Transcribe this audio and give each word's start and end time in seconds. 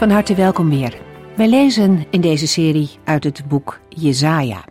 Van 0.00 0.10
harte 0.10 0.34
welkom 0.34 0.68
weer. 0.68 1.00
Wij 1.36 1.48
lezen 1.48 2.06
in 2.10 2.20
deze 2.20 2.46
serie 2.46 2.90
uit 3.04 3.24
het 3.24 3.48
boek 3.48 3.80
Jezaja. 3.88 4.64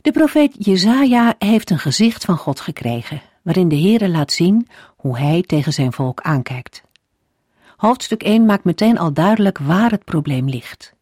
De 0.00 0.12
profeet 0.12 0.54
Jezaja 0.58 1.34
heeft 1.38 1.70
een 1.70 1.78
gezicht 1.78 2.24
van 2.24 2.36
God 2.36 2.60
gekregen, 2.60 3.22
waarin 3.42 3.68
de 3.68 3.76
Heere 3.76 4.08
laat 4.08 4.32
zien 4.32 4.68
hoe 4.96 5.18
hij 5.18 5.42
tegen 5.42 5.72
zijn 5.72 5.92
volk 5.92 6.20
aankijkt. 6.20 6.82
Hoofdstuk 7.76 8.22
1 8.22 8.46
maakt 8.46 8.64
meteen 8.64 8.98
al 8.98 9.12
duidelijk 9.12 9.58
waar 9.58 9.90
het 9.90 10.04
probleem 10.04 10.48
ligt. 10.48 10.94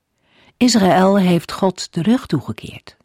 Israël 0.57 1.19
heeft 1.19 1.53
God 1.53 1.93
de 1.93 2.03
rug 2.03 2.27
toegekeerd. 2.27 2.97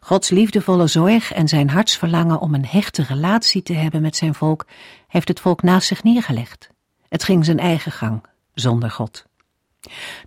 Gods 0.00 0.30
liefdevolle 0.30 0.86
zorg 0.86 1.32
en 1.32 1.48
zijn 1.48 1.70
hartsverlangen 1.70 2.40
om 2.40 2.54
een 2.54 2.66
hechte 2.66 3.02
relatie 3.02 3.62
te 3.62 3.72
hebben 3.72 4.02
met 4.02 4.16
zijn 4.16 4.34
volk 4.34 4.66
heeft 5.08 5.28
het 5.28 5.40
volk 5.40 5.62
naast 5.62 5.86
zich 5.88 6.02
neergelegd. 6.02 6.70
Het 7.08 7.24
ging 7.24 7.44
zijn 7.44 7.58
eigen 7.58 7.92
gang, 7.92 8.22
zonder 8.56 8.90
God. 8.90 9.24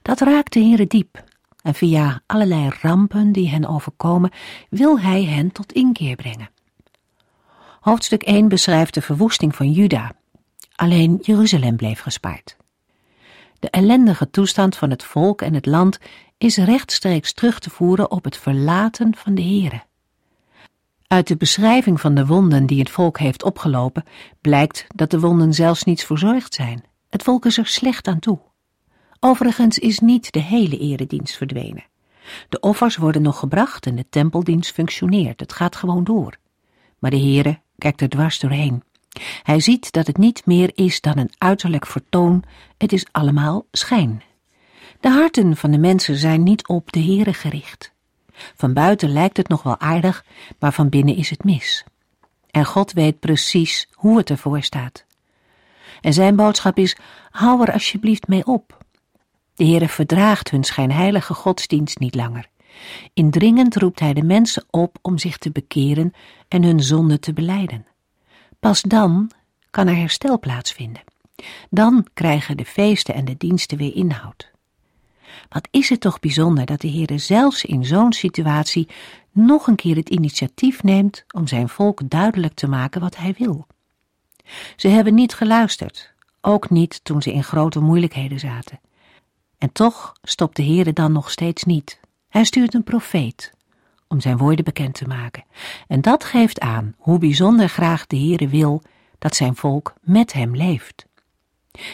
Dat 0.01 0.19
raakt 0.19 0.53
de 0.53 0.59
Heere 0.59 0.87
diep 0.87 1.23
en 1.61 1.73
via 1.73 2.21
allerlei 2.25 2.69
rampen 2.81 3.31
die 3.31 3.49
hen 3.49 3.65
overkomen 3.65 4.31
wil 4.69 4.99
hij 4.99 5.23
hen 5.23 5.51
tot 5.51 5.71
inkeer 5.71 6.15
brengen. 6.15 6.49
Hoofdstuk 7.79 8.23
1 8.23 8.47
beschrijft 8.47 8.93
de 8.93 9.01
verwoesting 9.01 9.55
van 9.55 9.71
Juda. 9.71 10.11
Alleen 10.75 11.19
Jeruzalem 11.21 11.75
bleef 11.75 11.99
gespaard. 11.99 12.57
De 13.59 13.69
ellendige 13.69 14.29
toestand 14.29 14.75
van 14.75 14.89
het 14.89 15.03
volk 15.03 15.41
en 15.41 15.53
het 15.53 15.65
land 15.65 15.99
is 16.37 16.57
rechtstreeks 16.57 17.33
terug 17.33 17.59
te 17.59 17.69
voeren 17.69 18.11
op 18.11 18.23
het 18.23 18.37
verlaten 18.37 19.15
van 19.15 19.35
de 19.35 19.41
Heere. 19.41 19.81
Uit 21.07 21.27
de 21.27 21.37
beschrijving 21.37 22.01
van 22.01 22.15
de 22.15 22.25
wonden 22.25 22.65
die 22.65 22.79
het 22.79 22.89
volk 22.89 23.19
heeft 23.19 23.43
opgelopen 23.43 24.03
blijkt 24.41 24.85
dat 24.95 25.11
de 25.11 25.19
wonden 25.19 25.53
zelfs 25.53 25.83
niet 25.83 26.05
verzorgd 26.05 26.53
zijn. 26.53 26.83
Het 27.09 27.23
volk 27.23 27.45
is 27.45 27.57
er 27.57 27.67
slecht 27.67 28.07
aan 28.07 28.19
toe. 28.19 28.39
Overigens 29.19 29.77
is 29.77 29.99
niet 29.99 30.31
de 30.31 30.39
hele 30.39 30.77
eredienst 30.77 31.37
verdwenen. 31.37 31.85
De 32.49 32.59
offers 32.59 32.95
worden 32.97 33.21
nog 33.21 33.39
gebracht 33.39 33.85
en 33.85 33.95
de 33.95 34.05
tempeldienst 34.09 34.71
functioneert. 34.71 35.39
Het 35.39 35.53
gaat 35.53 35.75
gewoon 35.75 36.03
door. 36.03 36.37
Maar 36.99 37.11
de 37.11 37.19
Heere 37.19 37.59
kijkt 37.77 38.01
er 38.01 38.09
dwars 38.09 38.39
doorheen. 38.39 38.83
Hij 39.43 39.59
ziet 39.59 39.91
dat 39.91 40.07
het 40.07 40.17
niet 40.17 40.45
meer 40.45 40.71
is 40.73 41.01
dan 41.01 41.17
een 41.17 41.31
uiterlijk 41.37 41.85
vertoon, 41.85 42.43
het 42.77 42.93
is 42.93 43.05
allemaal 43.11 43.65
schijn. 43.71 44.23
De 44.99 45.09
harten 45.09 45.57
van 45.57 45.71
de 45.71 45.77
mensen 45.77 46.15
zijn 46.17 46.43
niet 46.43 46.67
op 46.67 46.91
de 46.91 46.99
Heere 47.03 47.33
gericht. 47.33 47.91
Van 48.55 48.73
buiten 48.73 49.11
lijkt 49.11 49.37
het 49.37 49.47
nog 49.47 49.63
wel 49.63 49.79
aardig, 49.79 50.25
maar 50.59 50.73
van 50.73 50.89
binnen 50.89 51.15
is 51.15 51.29
het 51.29 51.43
mis. 51.43 51.83
En 52.51 52.65
God 52.65 52.91
weet 52.91 53.19
precies 53.19 53.87
hoe 53.93 54.17
het 54.17 54.29
ervoor 54.29 54.63
staat. 54.63 55.05
En 56.01 56.13
zijn 56.13 56.35
boodschap 56.35 56.77
is: 56.77 56.97
hou 57.29 57.61
er 57.61 57.73
alsjeblieft 57.73 58.27
mee 58.27 58.45
op. 58.45 58.77
De 59.55 59.65
Heere 59.65 59.87
verdraagt 59.87 60.51
hun 60.51 60.63
schijnheilige 60.63 61.33
godsdienst 61.33 61.99
niet 61.99 62.15
langer. 62.15 62.49
Indringend 63.13 63.75
roept 63.75 63.99
hij 63.99 64.13
de 64.13 64.23
mensen 64.23 64.65
op 64.69 64.97
om 65.01 65.17
zich 65.17 65.37
te 65.37 65.51
bekeren 65.51 66.13
en 66.47 66.63
hun 66.63 66.79
zonde 66.79 67.19
te 67.19 67.33
beleiden. 67.33 67.85
Pas 68.59 68.81
dan 68.81 69.31
kan 69.69 69.87
er 69.87 69.95
herstel 69.95 70.39
plaatsvinden. 70.39 71.03
Dan 71.69 72.05
krijgen 72.13 72.57
de 72.57 72.65
feesten 72.65 73.13
en 73.13 73.25
de 73.25 73.37
diensten 73.37 73.77
weer 73.77 73.95
inhoud. 73.95 74.51
Wat 75.49 75.67
is 75.71 75.89
het 75.89 75.99
toch 75.99 76.19
bijzonder 76.19 76.65
dat 76.65 76.81
de 76.81 76.91
Heere 76.91 77.17
zelfs 77.17 77.65
in 77.65 77.85
zo'n 77.85 78.13
situatie 78.13 78.87
nog 79.31 79.67
een 79.67 79.75
keer 79.75 79.95
het 79.95 80.09
initiatief 80.09 80.83
neemt 80.83 81.25
om 81.31 81.47
zijn 81.47 81.69
volk 81.69 82.09
duidelijk 82.09 82.53
te 82.53 82.67
maken 82.67 83.01
wat 83.01 83.17
hij 83.17 83.35
wil. 83.37 83.67
Ze 84.75 84.87
hebben 84.87 85.13
niet 85.13 85.33
geluisterd, 85.33 86.13
ook 86.41 86.69
niet 86.69 87.03
toen 87.03 87.21
ze 87.21 87.33
in 87.33 87.43
grote 87.43 87.79
moeilijkheden 87.79 88.39
zaten. 88.39 88.79
En 89.57 89.71
toch 89.71 90.13
stopt 90.21 90.55
de 90.55 90.63
Heere 90.63 90.93
dan 90.93 91.11
nog 91.11 91.31
steeds 91.31 91.63
niet. 91.63 91.99
Hij 92.29 92.43
stuurt 92.43 92.73
een 92.73 92.83
profeet 92.83 93.53
om 94.07 94.19
zijn 94.19 94.37
woorden 94.37 94.65
bekend 94.65 94.93
te 94.93 95.07
maken. 95.07 95.43
En 95.87 96.01
dat 96.01 96.23
geeft 96.23 96.59
aan 96.59 96.95
hoe 96.97 97.19
bijzonder 97.19 97.69
graag 97.69 98.07
de 98.07 98.17
Heere 98.17 98.47
wil 98.47 98.81
dat 99.19 99.35
zijn 99.35 99.55
volk 99.55 99.93
met 100.01 100.33
hem 100.33 100.55
leeft. 100.55 101.05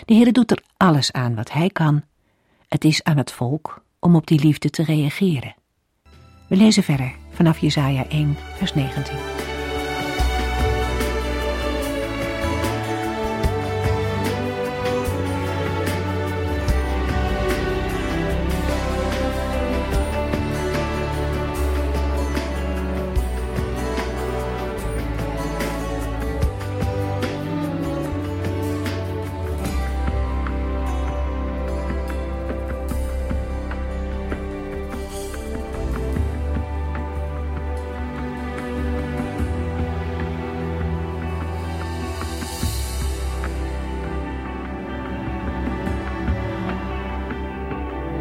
De 0.05 0.13
Heere 0.13 0.31
doet 0.31 0.51
er 0.51 0.63
alles 0.77 1.11
aan 1.11 1.35
wat 1.35 1.51
hij 1.51 1.69
kan. 1.69 2.03
Het 2.67 2.83
is 2.83 3.03
aan 3.03 3.17
het 3.17 3.31
volk 3.31 3.83
om 3.99 4.16
op 4.16 4.27
die 4.27 4.39
liefde 4.39 4.69
te 4.69 4.83
reageren. 4.83 5.55
We 6.47 6.55
lezen 6.55 6.83
verder 6.83 7.16
vanaf 7.29 7.57
Jesaja 7.57 8.07
1, 8.07 8.37
vers 8.55 8.73
19. 8.73 9.34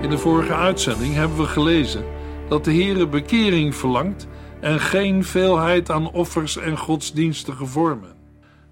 In 0.04 0.10
de 0.10 0.18
vorige 0.18 0.54
uitzending 0.54 1.14
hebben 1.14 1.36
we 1.36 1.46
gelezen 1.46 2.04
dat 2.48 2.64
de 2.64 2.72
Heere 2.72 3.08
bekering 3.08 3.74
verlangt 3.74 4.26
en 4.60 4.80
geen 4.80 5.24
veelheid 5.24 5.90
aan 5.90 6.12
offers 6.12 6.56
en 6.56 6.78
godsdienstige 6.78 7.66
vormen. 7.66 8.16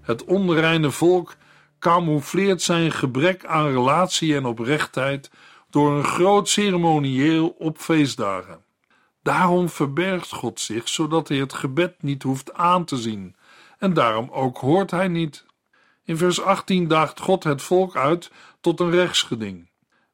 Het 0.01 0.25
onreine 0.25 0.91
volk 0.91 1.35
camoufleert 1.79 2.61
zijn 2.61 2.91
gebrek 2.91 3.45
aan 3.45 3.71
relatie 3.71 4.35
en 4.35 4.45
oprechtheid 4.45 5.31
door 5.69 5.91
een 5.91 6.03
groot 6.03 6.49
ceremonieel 6.49 7.55
op 7.57 7.77
feestdagen. 7.77 8.63
Daarom 9.23 9.69
verbergt 9.69 10.33
God 10.33 10.59
zich, 10.59 10.89
zodat 10.89 11.27
hij 11.27 11.37
het 11.37 11.53
gebed 11.53 11.93
niet 12.01 12.23
hoeft 12.23 12.53
aan 12.53 12.85
te 12.85 12.97
zien, 12.97 13.35
en 13.77 13.93
daarom 13.93 14.29
ook 14.31 14.57
hoort 14.57 14.91
hij 14.91 15.07
niet. 15.07 15.45
In 16.03 16.17
vers 16.17 16.41
18 16.41 16.87
daagt 16.87 17.19
God 17.19 17.43
het 17.43 17.61
volk 17.61 17.95
uit 17.95 18.31
tot 18.61 18.79
een 18.79 18.91
rechtsgeding. 18.91 19.71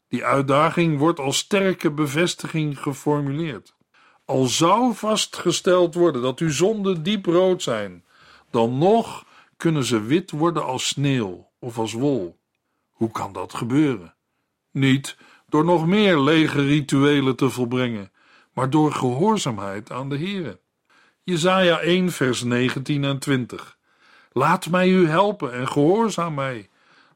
Die 0.09 0.25
uitdaging 0.25 0.97
wordt 0.97 1.19
als 1.19 1.37
sterke 1.37 1.91
bevestiging 1.91 2.79
geformuleerd. 2.79 3.75
Al 4.25 4.45
zou 4.45 4.93
vastgesteld 4.95 5.93
worden 5.93 6.21
dat 6.21 6.39
uw 6.39 6.51
zonden 6.51 7.03
diep 7.03 7.25
rood 7.25 7.61
zijn, 7.61 8.03
dan 8.51 8.77
nog 8.77 9.25
kunnen 9.57 9.83
ze 9.83 10.01
wit 10.01 10.31
worden 10.31 10.65
als 10.65 10.87
sneeuw 10.87 11.49
of 11.59 11.77
als 11.77 11.93
wol. 11.93 12.39
Hoe 12.89 13.11
kan 13.11 13.33
dat 13.33 13.53
gebeuren? 13.53 14.15
Niet 14.71 15.17
door 15.49 15.65
nog 15.65 15.87
meer 15.87 16.19
lege 16.19 16.61
rituelen 16.61 17.35
te 17.35 17.49
volbrengen, 17.49 18.11
maar 18.53 18.69
door 18.69 18.91
gehoorzaamheid 18.91 19.91
aan 19.91 20.09
de 20.09 20.17
Heere. 20.17 20.59
Jesaja 21.23 21.79
1 21.79 22.11
vers 22.11 22.43
19 22.43 23.03
en 23.03 23.19
20 23.19 23.77
Laat 24.31 24.69
mij 24.69 24.89
u 24.89 25.07
helpen 25.07 25.53
en 25.53 25.67
gehoorzaam 25.67 26.33
mij, 26.33 26.69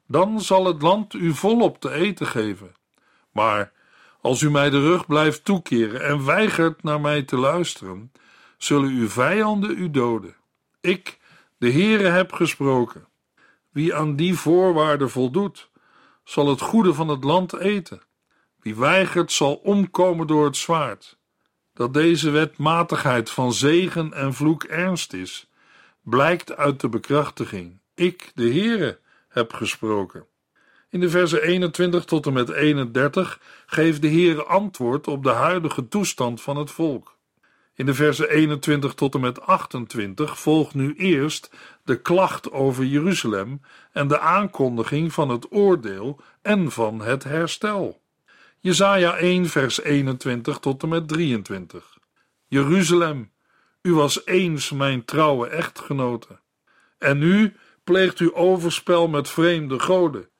dan 0.07 0.41
zal 0.41 0.65
het 0.65 0.81
land 0.81 1.13
u 1.13 1.33
volop 1.33 1.79
te 1.79 1.91
eten 1.91 2.27
geven. 2.27 2.71
Maar 3.33 3.71
als 4.21 4.41
u 4.41 4.51
mij 4.51 4.69
de 4.69 4.79
rug 4.79 5.05
blijft 5.05 5.45
toekeren 5.45 6.05
en 6.05 6.25
weigert 6.25 6.83
naar 6.83 7.01
mij 7.01 7.23
te 7.23 7.37
luisteren, 7.37 8.11
zullen 8.57 8.89
uw 8.89 9.09
vijanden 9.09 9.77
u 9.77 9.91
doden. 9.91 10.35
Ik, 10.81 11.19
de 11.57 11.71
Heere, 11.71 12.07
heb 12.07 12.31
gesproken. 12.31 13.07
Wie 13.71 13.95
aan 13.95 14.15
die 14.15 14.35
voorwaarden 14.35 15.09
voldoet, 15.09 15.69
zal 16.23 16.47
het 16.47 16.61
goede 16.61 16.93
van 16.93 17.07
het 17.07 17.23
land 17.23 17.59
eten. 17.59 18.01
Wie 18.59 18.75
weigert, 18.75 19.31
zal 19.31 19.53
omkomen 19.55 20.27
door 20.27 20.45
het 20.45 20.57
zwaard. 20.57 21.17
Dat 21.73 21.93
deze 21.93 22.29
wetmatigheid 22.29 23.29
van 23.29 23.53
zegen 23.53 24.13
en 24.13 24.33
vloek 24.33 24.63
ernst 24.63 25.13
is, 25.13 25.49
blijkt 26.01 26.55
uit 26.55 26.79
de 26.79 26.89
bekrachtiging. 26.89 27.79
Ik, 27.95 28.31
de 28.35 28.49
Heere, 28.49 28.99
heb 29.27 29.53
gesproken. 29.53 30.27
In 30.93 30.99
de 30.99 31.09
versen 31.09 31.41
21 31.41 32.05
tot 32.05 32.25
en 32.25 32.33
met 32.33 32.49
31 32.49 33.39
geeft 33.65 34.01
de 34.01 34.07
Heer 34.07 34.45
antwoord 34.45 35.07
op 35.07 35.23
de 35.23 35.29
huidige 35.29 35.87
toestand 35.87 36.41
van 36.41 36.57
het 36.57 36.71
volk. 36.71 37.17
In 37.75 37.85
de 37.85 37.93
versen 37.93 38.29
21 38.29 38.93
tot 38.93 39.13
en 39.13 39.19
met 39.19 39.41
28 39.41 40.39
volgt 40.39 40.73
nu 40.73 40.93
eerst 40.95 41.49
de 41.83 42.01
klacht 42.01 42.51
over 42.51 42.85
Jeruzalem 42.85 43.61
en 43.91 44.07
de 44.07 44.19
aankondiging 44.19 45.13
van 45.13 45.29
het 45.29 45.47
oordeel 45.51 46.19
en 46.41 46.71
van 46.71 47.01
het 47.01 47.23
herstel. 47.23 48.01
Jesaja 48.59 49.17
1 49.17 49.45
vers 49.45 49.81
21 49.81 50.57
tot 50.59 50.83
en 50.83 50.89
met 50.89 51.07
23. 51.07 51.97
Jeruzalem, 52.47 53.31
u 53.81 53.93
was 53.93 54.25
eens 54.25 54.71
mijn 54.71 55.05
trouwe 55.05 55.47
echtgenote. 55.47 56.39
En 56.97 57.17
nu 57.17 57.55
pleegt 57.83 58.19
u 58.19 58.31
overspel 58.33 59.07
met 59.07 59.29
vreemde 59.29 59.79
goden. 59.79 60.31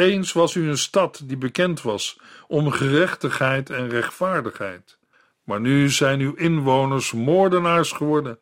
Eens 0.00 0.32
was 0.32 0.54
u 0.54 0.68
een 0.68 0.78
stad 0.78 1.22
die 1.24 1.36
bekend 1.36 1.82
was 1.82 2.20
om 2.48 2.70
gerechtigheid 2.70 3.70
en 3.70 3.88
rechtvaardigheid. 3.88 4.98
Maar 5.44 5.60
nu 5.60 5.90
zijn 5.90 6.20
uw 6.20 6.34
inwoners 6.34 7.12
moordenaars 7.12 7.92
geworden. 7.92 8.38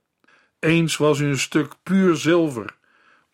Eens 0.59 0.97
was 0.97 1.19
u 1.19 1.27
een 1.27 1.39
stuk 1.39 1.73
puur 1.83 2.17
zilver, 2.17 2.77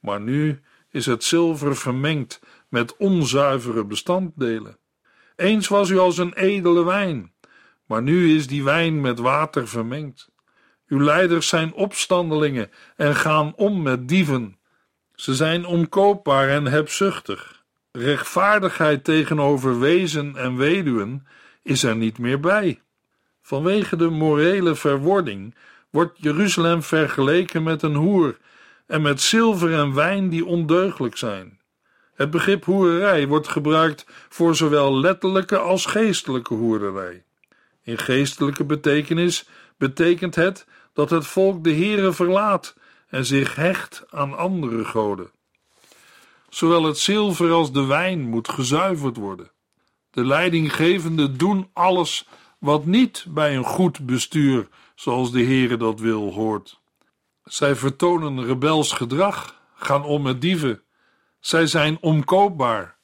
maar 0.00 0.20
nu 0.20 0.60
is 0.90 1.06
het 1.06 1.24
zilver 1.24 1.76
vermengd 1.76 2.40
met 2.68 2.96
onzuivere 2.96 3.84
bestanddelen. 3.84 4.78
Eens 5.36 5.68
was 5.68 5.90
u 5.90 5.98
als 5.98 6.18
een 6.18 6.34
edele 6.34 6.84
wijn, 6.84 7.32
maar 7.86 8.02
nu 8.02 8.36
is 8.36 8.46
die 8.46 8.64
wijn 8.64 9.00
met 9.00 9.18
water 9.18 9.68
vermengd. 9.68 10.30
Uw 10.86 11.00
leiders 11.00 11.48
zijn 11.48 11.72
opstandelingen 11.72 12.70
en 12.96 13.14
gaan 13.14 13.54
om 13.56 13.82
met 13.82 14.08
dieven. 14.08 14.58
Ze 15.14 15.34
zijn 15.34 15.64
omkoopbaar 15.64 16.48
en 16.48 16.64
hebzuchtig. 16.64 17.53
Rechtvaardigheid 17.98 19.04
tegenover 19.04 19.78
wezen 19.78 20.36
en 20.36 20.56
weduwen 20.56 21.26
is 21.62 21.82
er 21.82 21.96
niet 21.96 22.18
meer 22.18 22.40
bij. 22.40 22.80
Vanwege 23.42 23.96
de 23.96 24.08
morele 24.08 24.74
verwording 24.74 25.54
wordt 25.90 26.12
Jeruzalem 26.16 26.82
vergeleken 26.82 27.62
met 27.62 27.82
een 27.82 27.94
hoer 27.94 28.38
en 28.86 29.02
met 29.02 29.20
zilver 29.20 29.72
en 29.72 29.94
wijn 29.94 30.28
die 30.28 30.44
ondeugelijk 30.44 31.16
zijn. 31.16 31.60
Het 32.14 32.30
begrip 32.30 32.64
hoererij 32.64 33.26
wordt 33.26 33.48
gebruikt 33.48 34.06
voor 34.28 34.56
zowel 34.56 35.00
letterlijke 35.00 35.58
als 35.58 35.86
geestelijke 35.86 36.54
hoererij. 36.54 37.24
In 37.82 37.98
geestelijke 37.98 38.64
betekenis 38.64 39.48
betekent 39.76 40.34
het 40.34 40.66
dat 40.92 41.10
het 41.10 41.26
volk 41.26 41.64
de 41.64 41.74
Heere 41.74 42.12
verlaat 42.12 42.76
en 43.08 43.24
zich 43.24 43.54
hecht 43.54 44.04
aan 44.10 44.36
andere 44.36 44.84
goden. 44.84 45.33
Zowel 46.54 46.84
het 46.84 46.98
zilver 46.98 47.52
als 47.52 47.72
de 47.72 47.84
wijn 47.84 48.28
moet 48.28 48.48
gezuiverd 48.48 49.16
worden. 49.16 49.50
De 50.10 50.24
leidinggevenden 50.24 51.36
doen 51.36 51.70
alles 51.72 52.28
wat 52.58 52.86
niet 52.86 53.26
bij 53.28 53.56
een 53.56 53.64
goed 53.64 54.06
bestuur, 54.06 54.68
zoals 54.94 55.32
de 55.32 55.44
Heere 55.44 55.76
dat 55.76 56.00
wil, 56.00 56.32
hoort. 56.32 56.80
Zij 57.44 57.76
vertonen 57.76 58.44
rebels 58.44 58.92
gedrag, 58.92 59.60
gaan 59.74 60.04
om 60.04 60.22
met 60.22 60.40
dieven. 60.40 60.82
Zij 61.40 61.66
zijn 61.66 61.98
omkoopbaar, 62.00 62.96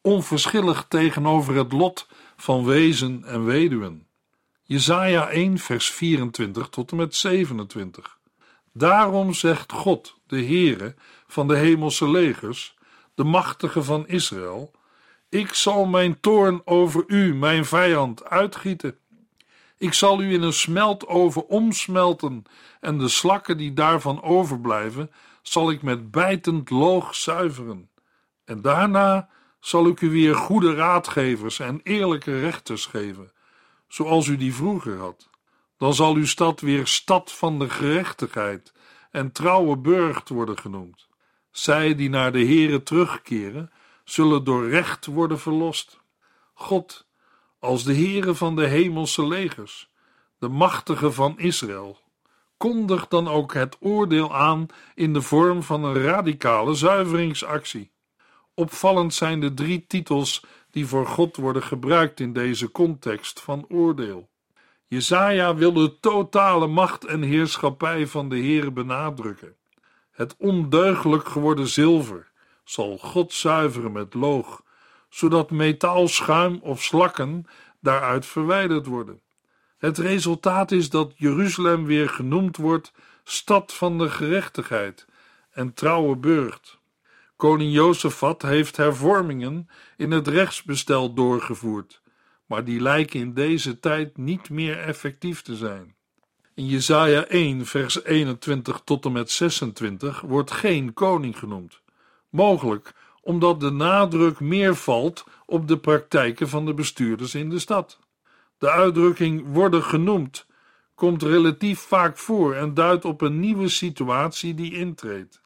onverschillig 0.00 0.84
tegenover 0.88 1.54
het 1.54 1.72
lot 1.72 2.08
van 2.36 2.64
wezen 2.64 3.24
en 3.24 3.44
weduwen. 3.44 4.06
Jesaja 4.62 5.28
1 5.28 5.58
vers 5.58 5.90
24 5.90 6.68
tot 6.68 6.90
en 6.90 6.96
met 6.96 7.14
27. 7.14 8.18
Daarom 8.72 9.34
zegt 9.34 9.72
God, 9.72 10.18
de 10.26 10.44
Heere 10.44 10.94
van 11.26 11.48
de 11.48 11.56
hemelse 11.56 12.10
legers, 12.10 12.74
de 13.14 13.24
machtige 13.24 13.82
van 13.82 14.08
Israël, 14.08 14.72
ik 15.28 15.54
zal 15.54 15.86
mijn 15.86 16.20
toorn 16.20 16.62
over 16.64 17.04
u, 17.06 17.34
mijn 17.34 17.64
vijand, 17.64 18.24
uitgieten. 18.24 18.98
Ik 19.78 19.92
zal 19.92 20.22
u 20.22 20.32
in 20.32 20.42
een 20.42 20.52
smeltoven 20.52 21.48
omsmelten 21.48 22.44
en 22.80 22.98
de 22.98 23.08
slakken 23.08 23.56
die 23.56 23.72
daarvan 23.72 24.22
overblijven, 24.22 25.10
zal 25.42 25.70
ik 25.70 25.82
met 25.82 26.10
bijtend 26.10 26.70
loog 26.70 27.14
zuiveren. 27.14 27.90
En 28.44 28.62
daarna 28.62 29.28
zal 29.60 29.86
ik 29.86 30.00
u 30.00 30.10
weer 30.10 30.34
goede 30.34 30.74
raadgevers 30.74 31.58
en 31.58 31.80
eerlijke 31.82 32.40
rechters 32.40 32.86
geven, 32.86 33.32
zoals 33.88 34.26
u 34.26 34.36
die 34.36 34.54
vroeger 34.54 34.98
had. 34.98 35.28
Dan 35.78 35.94
zal 35.94 36.14
uw 36.14 36.26
stad 36.26 36.60
weer 36.60 36.86
stad 36.86 37.32
van 37.32 37.58
de 37.58 37.70
gerechtigheid 37.70 38.72
en 39.10 39.32
trouwe 39.32 39.76
burcht 39.76 40.28
worden 40.28 40.58
genoemd. 40.58 41.08
Zij 41.54 41.94
die 41.94 42.08
naar 42.08 42.32
de 42.32 42.46
Here 42.46 42.82
terugkeren, 42.82 43.72
zullen 44.04 44.44
door 44.44 44.68
recht 44.68 45.06
worden 45.06 45.40
verlost. 45.40 46.00
God, 46.54 47.06
als 47.58 47.84
de 47.84 47.94
Heere 47.94 48.34
van 48.34 48.56
de 48.56 48.66
hemelse 48.66 49.26
legers, 49.26 49.90
de 50.38 50.48
machtige 50.48 51.12
van 51.12 51.38
Israël, 51.38 52.00
kondigt 52.56 53.10
dan 53.10 53.28
ook 53.28 53.54
het 53.54 53.76
oordeel 53.80 54.34
aan 54.34 54.66
in 54.94 55.12
de 55.12 55.20
vorm 55.20 55.62
van 55.62 55.84
een 55.84 56.02
radicale 56.02 56.74
zuiveringsactie. 56.74 57.90
Opvallend 58.54 59.14
zijn 59.14 59.40
de 59.40 59.54
drie 59.54 59.86
titels 59.86 60.44
die 60.70 60.86
voor 60.86 61.06
God 61.06 61.36
worden 61.36 61.62
gebruikt 61.62 62.20
in 62.20 62.32
deze 62.32 62.70
context 62.70 63.40
van 63.40 63.64
oordeel. 63.68 64.28
Jezaja 64.86 65.54
wil 65.54 65.72
de 65.72 66.00
totale 66.00 66.66
macht 66.66 67.04
en 67.04 67.22
heerschappij 67.22 68.06
van 68.06 68.28
de 68.28 68.36
Heere 68.36 68.70
benadrukken. 68.70 69.56
Het 70.14 70.34
ondeugelijk 70.38 71.28
geworden 71.28 71.66
zilver 71.66 72.30
zal 72.64 72.98
God 72.98 73.32
zuiveren 73.32 73.92
met 73.92 74.14
loog, 74.14 74.62
zodat 75.08 75.50
metaalschuim 75.50 76.58
of 76.62 76.82
slakken 76.82 77.46
daaruit 77.80 78.26
verwijderd 78.26 78.86
worden. 78.86 79.20
Het 79.78 79.98
resultaat 79.98 80.70
is 80.70 80.90
dat 80.90 81.12
Jeruzalem 81.16 81.84
weer 81.84 82.08
genoemd 82.08 82.56
wordt 82.56 82.92
stad 83.24 83.72
van 83.72 83.98
de 83.98 84.10
gerechtigheid 84.10 85.06
en 85.50 85.74
trouwe 85.74 86.16
burcht. 86.16 86.78
Koning 87.36 87.72
Jozefat 87.72 88.42
heeft 88.42 88.76
hervormingen 88.76 89.68
in 89.96 90.10
het 90.10 90.28
rechtsbestel 90.28 91.14
doorgevoerd, 91.14 92.00
maar 92.46 92.64
die 92.64 92.80
lijken 92.80 93.20
in 93.20 93.34
deze 93.34 93.80
tijd 93.80 94.16
niet 94.16 94.50
meer 94.50 94.78
effectief 94.78 95.42
te 95.42 95.56
zijn. 95.56 95.93
In 96.56 96.66
Jesaja 96.66 97.26
1 97.26 97.66
vers 97.66 98.04
21 98.04 98.80
tot 98.84 99.04
en 99.04 99.12
met 99.12 99.30
26 99.30 100.20
wordt 100.20 100.50
geen 100.50 100.92
koning 100.92 101.38
genoemd, 101.38 101.80
mogelijk 102.28 102.92
omdat 103.22 103.60
de 103.60 103.70
nadruk 103.70 104.40
meer 104.40 104.74
valt 104.74 105.24
op 105.46 105.68
de 105.68 105.78
praktijken 105.78 106.48
van 106.48 106.66
de 106.66 106.74
bestuurders 106.74 107.34
in 107.34 107.50
de 107.50 107.58
stad. 107.58 107.98
De 108.58 108.70
uitdrukking 108.70 109.44
worden 109.52 109.82
genoemd 109.82 110.46
komt 110.94 111.22
relatief 111.22 111.80
vaak 111.80 112.18
voor 112.18 112.54
en 112.54 112.74
duidt 112.74 113.04
op 113.04 113.20
een 113.20 113.40
nieuwe 113.40 113.68
situatie 113.68 114.54
die 114.54 114.74
intreedt. 114.74 115.40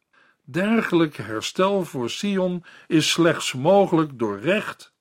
Dergelijk 0.45 1.17
herstel 1.17 1.85
voor 1.85 2.11
Sion 2.11 2.65
is 2.87 3.11
slechts 3.11 3.53
mogelijk 3.53 4.19
door 4.19 4.41
recht, 4.41 4.93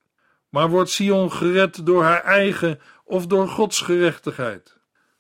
maar 0.50 0.70
wordt 0.70 0.90
Sion 0.90 1.32
gered 1.32 1.86
door 1.86 2.04
haar 2.04 2.24
eigen 2.24 2.80
of 3.04 3.28
door 3.28 3.48
Gods 3.48 3.82
gerechtigheid? 3.82 4.77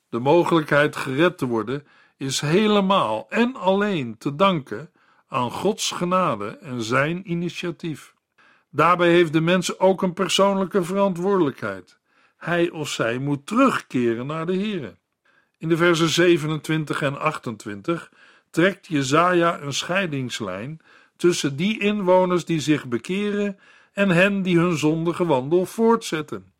De 0.09 0.19
mogelijkheid 0.19 0.95
gered 0.95 1.37
te 1.37 1.45
worden 1.45 1.87
is 2.17 2.41
helemaal 2.41 3.25
en 3.29 3.55
alleen 3.55 4.17
te 4.17 4.35
danken 4.35 4.89
aan 5.27 5.51
Gods 5.51 5.91
genade 5.91 6.57
en 6.61 6.81
zijn 6.81 7.31
initiatief. 7.31 8.13
Daarbij 8.69 9.09
heeft 9.09 9.33
de 9.33 9.41
mens 9.41 9.79
ook 9.79 10.01
een 10.01 10.13
persoonlijke 10.13 10.83
verantwoordelijkheid. 10.83 11.97
Hij 12.37 12.69
of 12.69 12.89
zij 12.89 13.17
moet 13.17 13.45
terugkeren 13.45 14.25
naar 14.25 14.45
de 14.45 14.57
Here. 14.57 14.95
In 15.57 15.69
de 15.69 15.77
versen 15.77 16.09
27 16.09 17.01
en 17.01 17.19
28 17.19 18.11
trekt 18.49 18.87
Jezaja 18.87 19.61
een 19.61 19.73
scheidingslijn 19.73 20.79
tussen 21.15 21.55
die 21.55 21.79
inwoners 21.79 22.45
die 22.45 22.59
zich 22.59 22.87
bekeren 22.87 23.59
en 23.93 24.09
hen 24.09 24.41
die 24.41 24.57
hun 24.57 24.77
zondige 24.77 25.25
wandel 25.25 25.65
voortzetten. 25.65 26.53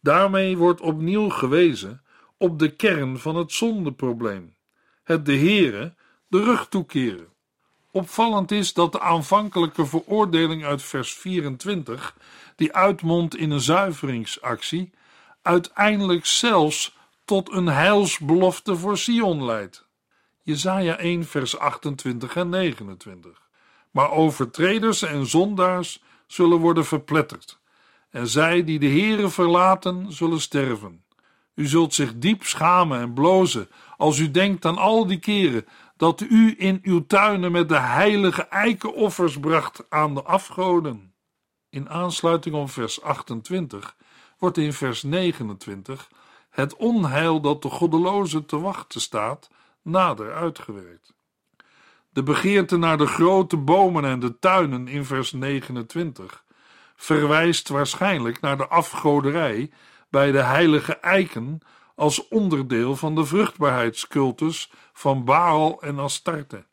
Daarmee 0.00 0.56
wordt 0.56 0.80
opnieuw 0.80 1.28
gewezen 1.28 2.02
op 2.38 2.58
de 2.58 2.76
kern 2.76 3.18
van 3.18 3.36
het 3.36 3.52
zondeprobleem: 3.52 4.56
het 5.02 5.26
de 5.26 5.36
Here 5.36 5.94
de 6.28 6.42
rug 6.42 6.68
toekeren. 6.68 7.28
Opvallend 7.90 8.50
is 8.50 8.72
dat 8.72 8.92
de 8.92 9.00
aanvankelijke 9.00 9.86
veroordeling 9.86 10.64
uit 10.64 10.82
vers 10.82 11.14
24, 11.14 12.16
die 12.56 12.72
uitmondt 12.72 13.36
in 13.36 13.50
een 13.50 13.60
zuiveringsactie, 13.60 14.90
uiteindelijk 15.42 16.26
zelfs 16.26 16.96
tot 17.24 17.52
een 17.52 17.66
heilsbelofte 17.66 18.76
voor 18.76 18.98
Sion 18.98 19.44
leidt. 19.44 19.86
Jesaja 20.42 20.96
1 20.96 21.24
vers 21.24 21.58
28 21.58 22.36
en 22.36 22.48
29. 22.48 23.48
Maar 23.90 24.10
overtreders 24.10 25.02
en 25.02 25.26
zondaars 25.26 26.02
zullen 26.26 26.58
worden 26.58 26.84
verpletterd, 26.84 27.58
en 28.10 28.26
zij 28.26 28.64
die 28.64 28.78
de 28.78 28.88
Heere 28.88 29.28
verlaten 29.28 30.12
zullen 30.12 30.40
sterven. 30.40 31.02
U 31.58 31.66
zult 31.66 31.94
zich 31.94 32.18
diep 32.18 32.44
schamen 32.44 33.00
en 33.00 33.12
blozen 33.12 33.68
als 33.96 34.18
u 34.18 34.30
denkt 34.30 34.64
aan 34.64 34.78
al 34.78 35.06
die 35.06 35.18
keren 35.18 35.66
dat 35.96 36.20
u 36.20 36.54
in 36.58 36.78
uw 36.82 37.06
tuinen 37.06 37.52
met 37.52 37.68
de 37.68 37.78
heilige 37.78 38.42
eikenoffers 38.42 39.40
bracht 39.40 39.84
aan 39.88 40.14
de 40.14 40.22
afgoden. 40.22 41.14
In 41.70 41.88
aansluiting 41.88 42.54
op 42.54 42.70
vers 42.70 43.02
28 43.02 43.96
wordt 44.38 44.58
in 44.58 44.72
vers 44.72 45.02
29 45.02 46.10
het 46.50 46.76
onheil 46.76 47.40
dat 47.40 47.62
de 47.62 47.68
goddeloze 47.68 48.44
te 48.44 48.60
wachten 48.60 49.00
staat 49.00 49.50
nader 49.82 50.34
uitgewerkt. 50.34 51.14
De 52.08 52.22
begeerte 52.22 52.76
naar 52.76 52.98
de 52.98 53.06
grote 53.06 53.56
bomen 53.56 54.04
en 54.04 54.20
de 54.20 54.38
tuinen 54.38 54.88
in 54.88 55.04
vers 55.04 55.32
29 55.32 56.44
verwijst 56.96 57.68
waarschijnlijk 57.68 58.40
naar 58.40 58.56
de 58.56 58.68
afgoderij 58.68 59.70
bij 60.10 60.32
de 60.32 60.42
heilige 60.42 60.96
eiken 60.96 61.60
als 61.94 62.28
onderdeel 62.28 62.96
van 62.96 63.14
de 63.14 63.24
vruchtbaarheidscultus 63.24 64.70
van 64.92 65.24
Baal 65.24 65.82
en 65.82 65.98
Astarte. 65.98 66.64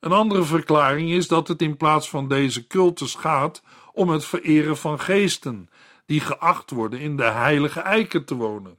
Een 0.00 0.12
andere 0.12 0.42
verklaring 0.42 1.10
is 1.10 1.28
dat 1.28 1.48
het 1.48 1.62
in 1.62 1.76
plaats 1.76 2.08
van 2.08 2.28
deze 2.28 2.66
cultus 2.66 3.14
gaat 3.14 3.62
om 3.92 4.08
het 4.08 4.24
vereren 4.24 4.76
van 4.76 5.00
geesten 5.00 5.68
die 6.06 6.20
geacht 6.20 6.70
worden 6.70 7.00
in 7.00 7.16
de 7.16 7.24
heilige 7.24 7.80
eiken 7.80 8.24
te 8.24 8.34
wonen. 8.34 8.78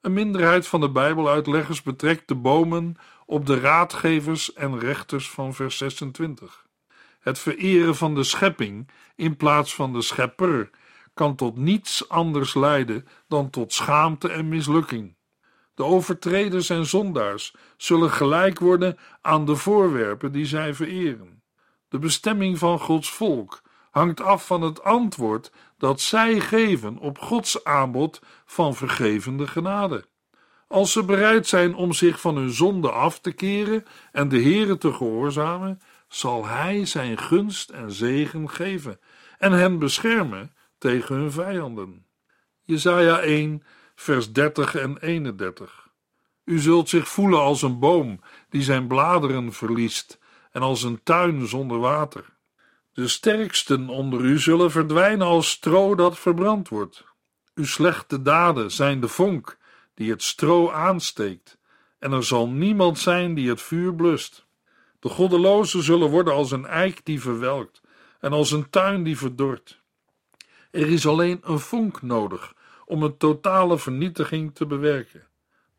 Een 0.00 0.12
minderheid 0.12 0.66
van 0.66 0.80
de 0.80 0.90
Bijbeluitleggers 0.90 1.82
betrekt 1.82 2.28
de 2.28 2.34
bomen 2.34 2.96
op 3.26 3.46
de 3.46 3.60
raadgevers 3.60 4.52
en 4.52 4.78
rechters 4.78 5.30
van 5.30 5.54
vers 5.54 5.76
26. 5.76 6.66
Het 7.20 7.38
vereren 7.38 7.96
van 7.96 8.14
de 8.14 8.24
schepping 8.24 8.88
in 9.16 9.36
plaats 9.36 9.74
van 9.74 9.92
de 9.92 10.02
schepper 10.02 10.70
kan 11.14 11.34
tot 11.36 11.56
niets 11.56 12.08
anders 12.08 12.54
leiden 12.54 13.06
dan 13.28 13.50
tot 13.50 13.72
schaamte 13.72 14.28
en 14.28 14.48
mislukking. 14.48 15.16
De 15.74 15.84
overtreders 15.84 16.70
en 16.70 16.86
zondaars 16.86 17.54
zullen 17.76 18.10
gelijk 18.10 18.58
worden 18.58 18.98
aan 19.20 19.44
de 19.44 19.56
voorwerpen 19.56 20.32
die 20.32 20.46
zij 20.46 20.74
vereren. 20.74 21.42
De 21.88 21.98
bestemming 21.98 22.58
van 22.58 22.78
Gods 22.78 23.10
volk 23.10 23.62
hangt 23.90 24.20
af 24.20 24.46
van 24.46 24.62
het 24.62 24.82
antwoord 24.82 25.52
dat 25.78 26.00
zij 26.00 26.40
geven 26.40 26.98
op 26.98 27.18
Gods 27.18 27.64
aanbod 27.64 28.20
van 28.44 28.74
vergevende 28.74 29.46
genade. 29.46 30.04
Als 30.68 30.92
ze 30.92 31.04
bereid 31.04 31.46
zijn 31.46 31.74
om 31.74 31.92
zich 31.92 32.20
van 32.20 32.36
hun 32.36 32.50
zonde 32.50 32.90
af 32.90 33.20
te 33.20 33.32
keren 33.32 33.84
en 34.12 34.28
de 34.28 34.42
Heere 34.42 34.78
te 34.78 34.92
gehoorzamen, 34.92 35.80
zal 36.08 36.46
Hij 36.46 36.86
zijn 36.86 37.18
gunst 37.18 37.70
en 37.70 37.92
zegen 37.92 38.50
geven 38.50 39.00
en 39.38 39.52
hen 39.52 39.78
beschermen 39.78 40.53
tegen 40.84 41.14
hun 41.14 41.32
vijanden. 41.32 42.06
Jesaja 42.62 43.20
1, 43.20 43.62
vers 43.94 44.32
30 44.32 44.74
en 44.74 44.98
31. 44.98 45.88
U 46.44 46.58
zult 46.58 46.88
zich 46.88 47.08
voelen 47.08 47.40
als 47.40 47.62
een 47.62 47.78
boom 47.78 48.20
die 48.48 48.62
zijn 48.62 48.86
bladeren 48.86 49.52
verliest 49.52 50.18
en 50.52 50.62
als 50.62 50.82
een 50.82 51.02
tuin 51.02 51.46
zonder 51.46 51.78
water. 51.78 52.24
De 52.92 53.08
sterksten 53.08 53.88
onder 53.88 54.20
u 54.20 54.38
zullen 54.38 54.70
verdwijnen 54.70 55.26
als 55.26 55.50
stro 55.50 55.94
dat 55.94 56.18
verbrand 56.18 56.68
wordt. 56.68 57.04
Uw 57.54 57.66
slechte 57.66 58.22
daden 58.22 58.70
zijn 58.70 59.00
de 59.00 59.08
vonk 59.08 59.58
die 59.94 60.10
het 60.10 60.22
stro 60.22 60.70
aansteekt, 60.70 61.58
en 61.98 62.12
er 62.12 62.24
zal 62.24 62.48
niemand 62.48 62.98
zijn 62.98 63.34
die 63.34 63.48
het 63.48 63.62
vuur 63.62 63.94
blust. 63.94 64.46
De 65.00 65.08
goddelozen 65.08 65.82
zullen 65.82 66.10
worden 66.10 66.34
als 66.34 66.50
een 66.50 66.66
eik 66.66 67.04
die 67.04 67.20
verwelkt 67.20 67.80
en 68.20 68.32
als 68.32 68.50
een 68.50 68.70
tuin 68.70 69.02
die 69.02 69.18
verdort. 69.18 69.82
Er 70.74 70.90
is 70.90 71.06
alleen 71.06 71.40
een 71.42 71.58
vonk 71.58 72.02
nodig 72.02 72.54
om 72.86 73.02
een 73.02 73.16
totale 73.16 73.78
vernietiging 73.78 74.54
te 74.54 74.66
bewerken. 74.66 75.26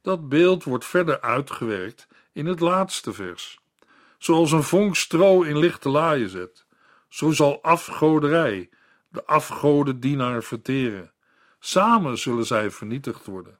Dat 0.02 0.30
beeld 0.30 0.64
wordt 0.64 0.86
verder 0.86 1.22
uitgewerkt 1.22 2.08
in 2.34 2.46
het 2.46 2.60
laatste 2.60 3.14
vers. 3.14 3.60
Zoals 4.18 4.52
een 4.52 4.64
vonk 4.64 4.96
stro 4.96 5.42
in 5.42 5.58
lichte 5.58 5.90
laaien 5.90 6.30
zet, 6.30 6.66
zo 7.10 7.32
zal 7.32 7.64
afgoderij 7.64 8.70
de 9.10 9.26
afgodendienaar 9.26 10.44
verteren. 10.44 11.12
Samen 11.60 12.18
zullen 12.18 12.46
zij 12.46 12.72
vernietigd 12.72 13.26
worden. 13.26 13.60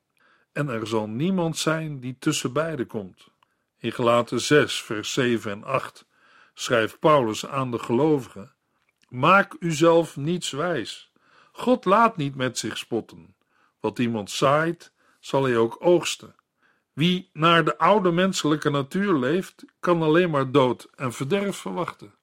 En 0.52 0.70
er 0.70 0.88
zal 0.88 1.08
niemand 1.08 1.58
zijn 1.58 2.00
die 2.00 2.16
tussen 2.20 2.54
beiden 2.54 2.88
komt. 2.88 3.28
In 3.80 3.92
Gelaten 3.92 4.42
6, 4.42 4.82
vers 4.82 5.14
7 5.14 5.52
en 5.52 5.64
8 5.64 6.06
schrijft 6.54 7.00
Paulus 7.00 7.46
aan 7.46 7.72
de 7.72 7.80
gelovigen: 7.80 8.54
Maak 9.10 9.56
uzelf 9.60 10.16
niets 10.16 10.52
wijs. 10.52 11.14
God 11.58 11.86
laat 11.86 12.18
niet 12.18 12.36
met 12.36 12.58
zich 12.58 12.78
spotten. 12.78 13.36
Wat 13.80 14.00
iemand 14.00 14.32
zaait, 14.32 14.92
zal 15.20 15.44
hij 15.44 15.58
ook 15.58 15.78
oogsten. 15.80 16.36
Wie 16.94 17.30
naar 17.34 17.66
de 17.66 17.78
oude 17.78 18.12
menselijke 18.12 18.70
natuur 18.70 19.14
leeft, 19.14 19.66
kan 19.80 20.02
alleen 20.02 20.30
maar 20.30 20.52
dood 20.52 20.88
en 20.96 21.14
verderf 21.14 21.58
verwachten. 21.58 22.14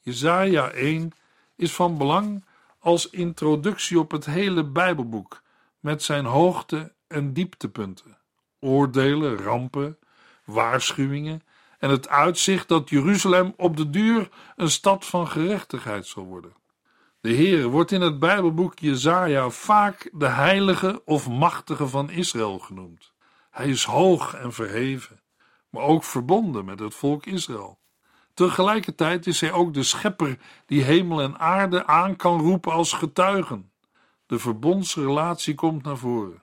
Jesaja 0.00 0.70
1 0.70 1.12
is 1.56 1.74
van 1.74 1.98
belang 1.98 2.44
als 2.78 3.10
introductie 3.10 3.98
op 3.98 4.10
het 4.10 4.24
hele 4.26 4.64
Bijbelboek 4.64 5.42
met 5.80 6.02
zijn 6.02 6.24
hoogte- 6.24 6.92
en 7.06 7.32
dieptepunten, 7.32 8.18
oordelen, 8.60 9.36
rampen, 9.36 9.98
waarschuwingen 10.44 11.42
en 11.78 11.90
het 11.90 12.08
uitzicht 12.08 12.68
dat 12.68 12.88
Jeruzalem 12.88 13.54
op 13.56 13.76
de 13.76 13.90
duur 13.90 14.28
een 14.56 14.70
stad 14.70 15.06
van 15.06 15.28
gerechtigheid 15.28 16.06
zal 16.06 16.24
worden. 16.24 16.52
De 17.20 17.30
Heer 17.30 17.68
wordt 17.68 17.92
in 17.92 18.00
het 18.00 18.18
Bijbelboek 18.18 18.78
Jesaja 18.78 19.50
vaak 19.50 20.10
de 20.12 20.26
heilige 20.26 21.02
of 21.04 21.28
machtige 21.28 21.88
van 21.88 22.10
Israël 22.10 22.58
genoemd. 22.58 23.12
Hij 23.50 23.68
is 23.68 23.84
hoog 23.84 24.34
en 24.34 24.52
verheven, 24.52 25.22
maar 25.70 25.82
ook 25.82 26.04
verbonden 26.04 26.64
met 26.64 26.78
het 26.78 26.94
volk 26.94 27.26
Israël. 27.26 27.78
Tegelijkertijd 28.34 29.26
is 29.26 29.40
hij 29.40 29.52
ook 29.52 29.74
de 29.74 29.82
schepper 29.82 30.38
die 30.66 30.82
hemel 30.82 31.20
en 31.20 31.38
aarde 31.38 31.86
aan 31.86 32.16
kan 32.16 32.40
roepen 32.40 32.72
als 32.72 32.92
getuigen. 32.92 33.72
De 34.26 34.38
verbondsrelatie 34.38 35.54
komt 35.54 35.82
naar 35.82 35.98
voren. 35.98 36.42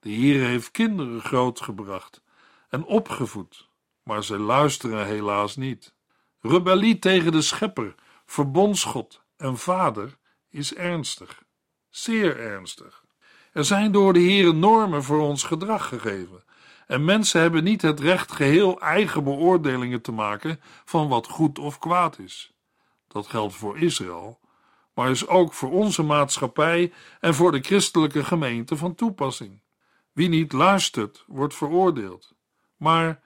De 0.00 0.10
Heer 0.10 0.46
heeft 0.46 0.70
kinderen 0.70 1.20
grootgebracht 1.20 2.22
en 2.68 2.84
opgevoed, 2.84 3.68
maar 4.02 4.22
zij 4.22 4.38
luisteren 4.38 5.06
helaas 5.06 5.56
niet. 5.56 5.94
Rebellie 6.40 6.98
tegen 6.98 7.32
de 7.32 7.42
schepper, 7.42 7.94
verbondsgod 8.26 9.28
en 9.40 9.58
vader 9.58 10.16
is 10.48 10.74
ernstig, 10.74 11.42
zeer 11.88 12.40
ernstig. 12.40 13.04
Er 13.52 13.64
zijn 13.64 13.92
door 13.92 14.12
de 14.12 14.18
Heer 14.18 14.54
normen 14.54 15.02
voor 15.02 15.20
ons 15.20 15.42
gedrag 15.42 15.88
gegeven. 15.88 16.44
En 16.86 17.04
mensen 17.04 17.40
hebben 17.40 17.64
niet 17.64 17.82
het 17.82 18.00
recht 18.00 18.32
geheel 18.32 18.80
eigen 18.80 19.24
beoordelingen 19.24 20.00
te 20.02 20.12
maken 20.12 20.60
van 20.84 21.08
wat 21.08 21.26
goed 21.26 21.58
of 21.58 21.78
kwaad 21.78 22.18
is. 22.18 22.52
Dat 23.08 23.26
geldt 23.26 23.54
voor 23.54 23.78
Israël, 23.78 24.40
maar 24.94 25.10
is 25.10 25.26
ook 25.26 25.52
voor 25.52 25.70
onze 25.70 26.02
maatschappij 26.02 26.92
en 27.20 27.34
voor 27.34 27.52
de 27.52 27.60
christelijke 27.60 28.24
gemeente 28.24 28.76
van 28.76 28.94
toepassing. 28.94 29.62
Wie 30.12 30.28
niet 30.28 30.52
luistert, 30.52 31.24
wordt 31.26 31.54
veroordeeld. 31.54 32.32
Maar 32.76 33.22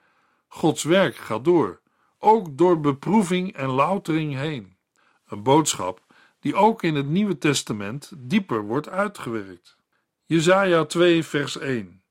Gods 0.47 0.83
werk 0.83 1.15
gaat 1.15 1.45
door, 1.45 1.81
ook 2.19 2.57
door 2.57 2.79
beproeving 2.79 3.53
en 3.53 3.69
loutering 3.69 4.35
heen. 4.35 4.77
Een 5.25 5.43
boodschap 5.43 6.04
die 6.45 6.55
ook 6.55 6.83
in 6.83 6.95
het 6.95 7.07
Nieuwe 7.07 7.37
Testament 7.37 8.11
dieper 8.17 8.61
wordt 8.61 8.89
uitgewerkt. 8.89 9.77
Jesaja 10.25 10.85
2 10.85 11.23
vers 11.23 11.57
1 11.57 12.03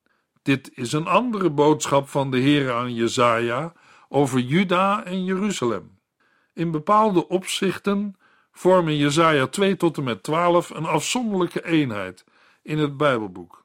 Dit 0.42 0.70
is 0.74 0.92
een 0.92 1.06
andere 1.06 1.50
boodschap 1.50 2.08
van 2.08 2.30
de 2.30 2.38
Heer 2.38 2.72
aan 2.72 2.94
Jesaja 2.94 3.72
over 4.08 4.38
Juda 4.40 5.04
en 5.04 5.24
Jeruzalem. 5.24 5.98
In 6.52 6.70
bepaalde 6.70 7.28
opzichten 7.28 8.16
vormen 8.52 8.96
Jesaja 8.96 9.46
2 9.46 9.76
tot 9.76 9.96
en 9.96 10.04
met 10.04 10.22
12 10.22 10.70
een 10.70 10.86
afzonderlijke 10.86 11.64
eenheid 11.64 12.24
in 12.62 12.78
het 12.78 12.96
Bijbelboek. 12.96 13.64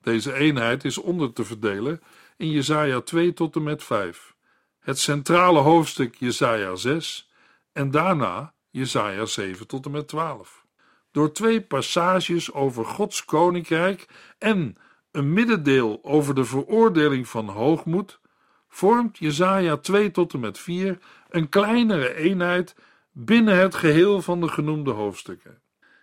Deze 0.00 0.32
eenheid 0.32 0.84
is 0.84 0.98
onder 0.98 1.32
te 1.32 1.44
verdelen 1.44 2.00
in 2.36 2.50
Jesaja 2.50 3.00
2 3.00 3.32
tot 3.32 3.56
en 3.56 3.62
met 3.62 3.84
5, 3.84 4.34
het 4.78 4.98
centrale 4.98 5.58
hoofdstuk 5.58 6.14
Jesaja 6.14 6.76
6 6.76 7.30
en 7.72 7.90
daarna 7.90 8.54
Jesaja 8.76 9.24
7 9.26 9.66
tot 9.66 9.84
en 9.84 9.90
met 9.90 10.08
12. 10.08 10.66
Door 11.10 11.32
twee 11.32 11.60
passages 11.60 12.52
over 12.52 12.84
Gods 12.84 13.24
koninkrijk 13.24 14.06
en 14.38 14.76
een 15.10 15.32
middendeel 15.32 15.98
over 16.02 16.34
de 16.34 16.44
veroordeling 16.44 17.28
van 17.28 17.48
hoogmoed 17.48 18.20
vormt 18.68 19.18
Jesaja 19.18 19.76
2 19.76 20.10
tot 20.10 20.32
en 20.32 20.40
met 20.40 20.58
4 20.58 20.98
een 21.28 21.48
kleinere 21.48 22.14
eenheid 22.14 22.74
binnen 23.12 23.56
het 23.56 23.74
geheel 23.74 24.22
van 24.22 24.40
de 24.40 24.48
genoemde 24.48 24.90
hoofdstukken. 24.90 25.60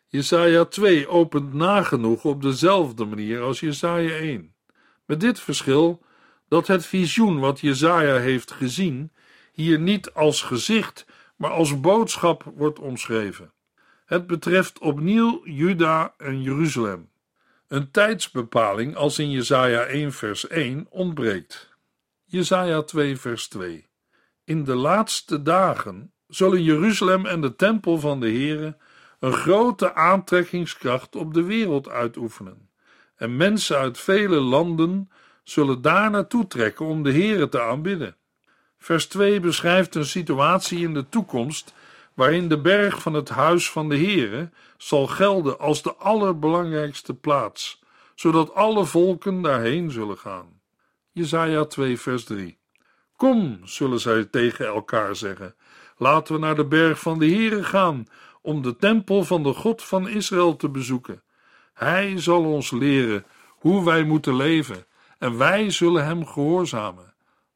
Jesaja 0.08 0.66
2 0.66 1.08
opent 1.08 1.54
nagenoeg 1.54 2.26
op 2.26 2.42
dezelfde 2.42 3.06
manier 3.06 3.42
als 3.42 3.60
Jesaja 3.60 4.16
1, 4.16 4.56
met 5.06 5.20
dit 5.20 5.40
verschil 5.40 6.04
dat 6.48 6.68
het 6.68 6.86
visioen 6.86 7.40
wat 7.40 7.60
Jesaja 7.60 8.18
heeft 8.18 8.52
gezien 8.52 9.12
hier 9.52 9.80
niet 9.80 10.14
als 10.14 10.42
gezicht, 10.42 11.06
maar 11.36 11.52
als 11.52 11.80
boodschap 11.80 12.52
wordt 12.56 12.80
omschreven. 12.80 13.54
Het 14.06 14.28
betreft 14.28 14.80
opnieuw 14.80 15.42
Juda 15.44 16.14
en 16.18 16.42
Jeruzalem. 16.42 17.10
Een 17.68 17.92
tijdsbepaling 17.92 18.96
als 18.96 19.20
in 19.20 19.32
Jesaja 19.32 19.82
1 19.82 20.12
vers 20.12 20.48
1 20.48 20.88
ontbreekt. 20.90 21.78
Jesaja 22.24 22.82
2 22.82 23.18
vers 23.18 23.48
2 23.48 23.88
In 24.44 24.64
de 24.64 24.76
laatste 24.76 25.42
dagen 25.42 26.14
zullen 26.28 26.64
Jeruzalem 26.64 27.26
en 27.26 27.42
de 27.42 27.56
tempel 27.56 28.00
van 28.00 28.20
de 28.20 28.28
Heere 28.28 28.78
een 29.20 29.34
grote 29.34 29.94
aantrekkingskracht 29.94 31.16
op 31.16 31.34
de 31.34 31.44
wereld 31.44 31.90
uitoefenen. 31.90 32.70
En 33.16 33.38
mensen 33.38 33.78
uit 33.78 33.98
vele 33.98 34.40
landen 34.40 35.10
zullen 35.44 35.82
daar 35.82 36.10
naartoe 36.10 36.48
trekken 36.48 36.86
om 36.86 37.04
de 37.04 37.14
Here 37.14 37.50
te 37.50 37.62
aanbidden. 37.62 38.16
Vers 38.84 39.08
2 39.08 39.40
beschrijft 39.40 39.96
een 39.96 40.06
situatie 40.06 40.80
in 40.80 40.94
de 40.94 41.10
toekomst 41.10 41.74
waarin 42.14 42.48
de 42.48 42.62
berg 42.62 43.02
van 43.02 43.14
het 43.14 43.30
huis 43.30 43.72
van 43.72 43.90
de 43.90 43.98
Here 43.98 44.50
zal 44.78 45.08
gelden 45.08 45.60
als 45.60 45.82
de 45.82 45.96
allerbelangrijkste 45.96 47.14
plaats, 47.14 47.84
zodat 48.16 48.54
alle 48.54 48.86
volken 48.86 49.42
daarheen 49.42 49.92
zullen 49.92 50.18
gaan. 50.18 50.62
Jesaja 51.12 51.66
2 51.66 52.00
vers 52.00 52.24
3 52.24 52.58
Kom, 53.16 53.60
zullen 53.64 54.00
zij 54.00 54.26
tegen 54.26 54.66
elkaar 54.66 55.16
zeggen, 55.16 55.56
laten 55.98 56.34
we 56.34 56.40
naar 56.40 56.56
de 56.56 56.66
berg 56.66 57.00
van 57.00 57.20
de 57.20 57.32
Here 57.32 57.64
gaan, 57.64 58.06
om 58.42 58.62
de 58.62 58.76
tempel 58.76 59.24
van 59.24 59.44
de 59.44 59.54
God 59.54 59.84
van 59.84 60.08
Israël 60.08 60.56
te 60.56 60.70
bezoeken. 60.70 61.24
Hij 61.74 62.22
zal 62.22 62.44
ons 62.46 62.72
leren 62.72 63.26
hoe 63.48 63.86
wij 63.86 64.04
moeten 64.04 64.36
leven, 64.36 64.86
en 65.20 65.38
wij 65.38 65.70
zullen 65.70 66.06
hem 66.06 66.26
gehoorzamen. 66.26 67.13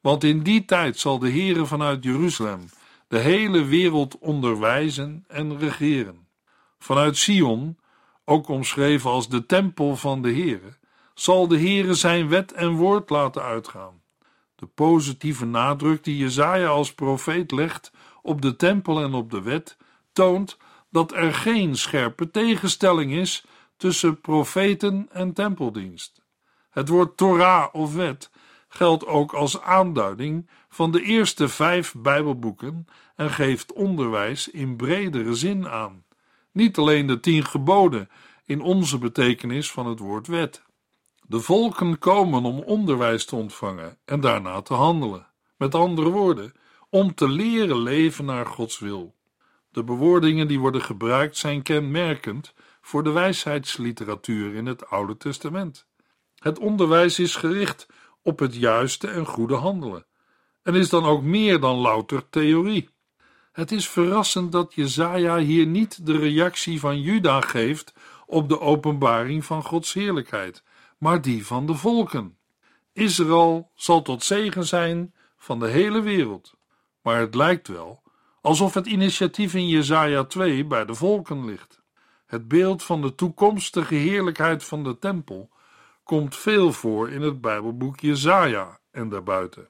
Want 0.08 0.24
in 0.24 0.44
die 0.44 0.66
tijd 0.66 1.00
zal 1.00 1.20
de 1.20 1.30
Heere 1.30 1.66
vanuit 1.66 2.04
Jeruzalem 2.04 2.70
de 3.08 3.18
hele 3.18 3.66
wereld 3.66 4.18
onderwijzen 4.18 5.26
en 5.28 5.60
regeren. 5.60 6.28
Vanuit 6.80 7.18
Sion, 7.18 7.78
ook 8.26 8.48
omschreven 8.48 9.10
als 9.10 9.30
de 9.30 9.46
tempel 9.46 9.96
van 9.96 10.22
de 10.22 10.32
Heere, 10.32 10.78
zal 11.14 11.48
de 11.48 11.60
Heere 11.60 11.94
zijn 11.94 12.28
wet 12.28 12.52
en 12.52 12.76
woord 12.76 13.10
laten 13.10 13.42
uitgaan. 13.42 14.02
De 14.56 14.66
positieve 14.66 15.46
nadruk 15.46 16.04
die 16.04 16.18
Jezaja 16.18 16.68
als 16.68 16.94
profeet 16.94 17.52
legt 17.52 17.92
op 18.22 18.42
de 18.42 18.56
tempel 18.56 19.02
en 19.02 19.14
op 19.14 19.32
de 19.32 19.42
wet, 19.42 19.78
toont 20.14 20.58
dat 20.90 21.14
er 21.14 21.34
geen 21.34 21.76
scherpe 21.76 22.32
tegenstelling 22.32 23.14
is 23.14 23.46
tussen 23.78 24.22
profeten 24.22 25.08
en 25.12 25.34
tempeldienst. 25.34 26.22
Het 26.70 26.88
woord 26.90 27.18
Torah 27.18 27.74
of 27.74 27.94
wet 27.94 28.30
geldt 28.68 29.06
ook 29.06 29.34
als 29.34 29.62
aanduiding 29.62 30.50
van 30.70 30.92
de 30.92 31.02
eerste 31.02 31.48
vijf 31.48 31.94
Bijbelboeken 31.98 32.86
en 33.16 33.30
geeft 33.30 33.74
onderwijs 33.74 34.50
in 34.50 34.76
bredere 34.76 35.34
zin 35.34 35.68
aan. 35.68 36.06
Niet 36.52 36.78
alleen 36.78 37.08
de 37.08 37.20
tien 37.20 37.46
geboden 37.46 38.10
in 38.46 38.62
onze 38.62 38.98
betekenis 38.98 39.72
van 39.72 39.86
het 39.86 40.00
woord 40.00 40.28
wet. 40.28 40.66
De 41.22 41.40
volken 41.40 42.00
komen 42.00 42.44
om 42.44 42.60
onderwijs 42.60 43.26
te 43.26 43.36
ontvangen 43.36 43.98
en 44.06 44.20
daarna 44.20 44.62
te 44.62 44.74
handelen. 44.74 45.28
Met 45.58 45.76
andere 45.76 46.10
woorden, 46.10 46.54
om 46.90 47.14
te 47.14 47.28
leren 47.28 47.80
leven 47.80 48.26
naar 48.26 48.46
Gods 48.46 48.80
wil. 48.80 49.16
De 49.70 49.84
bewoordingen 49.84 50.48
die 50.48 50.60
worden 50.60 50.82
gebruikt 50.82 51.38
zijn 51.38 51.62
kenmerkend 51.62 52.54
voor 52.82 53.04
de 53.04 53.12
wijsheidsliteratuur 53.12 54.56
in 54.56 54.66
het 54.66 54.90
Oude 54.90 55.18
Testament. 55.18 55.88
Het 56.36 56.60
onderwijs 56.60 57.20
is 57.20 57.36
gericht 57.36 57.88
op 58.28 58.40
het 58.40 58.56
juiste 58.56 59.08
en 59.08 59.26
goede 59.26 59.56
handelen 59.56 60.06
en 60.64 60.76
is 60.76 60.90
dan 60.90 61.06
ook 61.06 61.22
meer 61.22 61.60
dan 61.60 61.76
louter 61.76 62.30
theorie. 62.30 62.90
Het 63.52 63.72
is 63.72 63.90
verrassend 63.90 64.52
dat 64.52 64.74
Jezaja 64.74 65.38
hier 65.38 65.66
niet 65.66 66.06
de 66.06 66.18
reactie 66.18 66.80
van 66.80 67.02
Juda 67.02 67.42
geeft 67.42 67.94
op 68.26 68.50
de 68.50 68.60
openbaring 68.60 69.46
van 69.46 69.64
Gods 69.64 69.94
heerlijkheid, 69.94 70.64
maar 70.98 71.22
die 71.22 71.46
van 71.46 71.66
de 71.66 71.76
volken. 71.76 72.38
Israël 72.94 73.72
zal 73.76 74.02
tot 74.02 74.24
zegen 74.24 74.66
zijn 74.66 75.14
van 75.38 75.60
de 75.60 75.68
hele 75.68 76.02
wereld. 76.02 76.54
Maar 77.02 77.20
het 77.20 77.36
lijkt 77.36 77.68
wel 77.68 78.04
alsof 78.42 78.74
het 78.74 78.86
initiatief 78.86 79.54
in 79.54 79.68
Jesaja 79.68 80.24
2 80.24 80.66
bij 80.66 80.86
de 80.86 80.96
volken 80.96 81.46
ligt. 81.46 81.82
Het 82.26 82.48
beeld 82.48 82.84
van 82.84 83.02
de 83.02 83.16
toekomstige 83.16 83.96
heerlijkheid 83.96 84.64
van 84.64 84.84
de 84.84 85.00
tempel 85.00 85.50
komt 86.08 86.36
veel 86.36 86.74
voor 86.74 87.10
in 87.10 87.22
het 87.22 87.42
Bijbelboek 87.42 88.00
Jesaja 88.00 88.80
en 88.92 89.10
daarbuiten. 89.10 89.70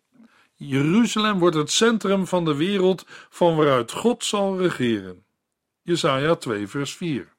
Jeruzalem 0.56 1.40
wordt 1.40 1.56
het 1.56 1.72
centrum 1.72 2.28
van 2.28 2.46
de 2.46 2.56
wereld 2.56 3.06
van 3.30 3.56
waaruit 3.56 3.92
God 3.92 4.24
zal 4.24 4.58
regeren. 4.60 5.26
Jesaja 5.82 6.36
2 6.36 6.68
vers 6.68 6.96
4 6.96 7.34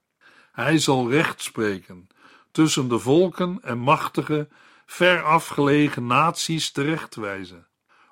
Hij 0.53 0.79
zal 0.79 1.11
recht 1.11 1.43
spreken 1.43 2.09
tussen 2.51 2.89
de 2.89 2.99
volken 2.99 3.59
en 3.63 3.79
machtige, 3.79 4.49
ver 4.87 5.23
afgelegen 5.23 6.07
naties 6.07 6.71
terechtwijzen. 6.71 7.67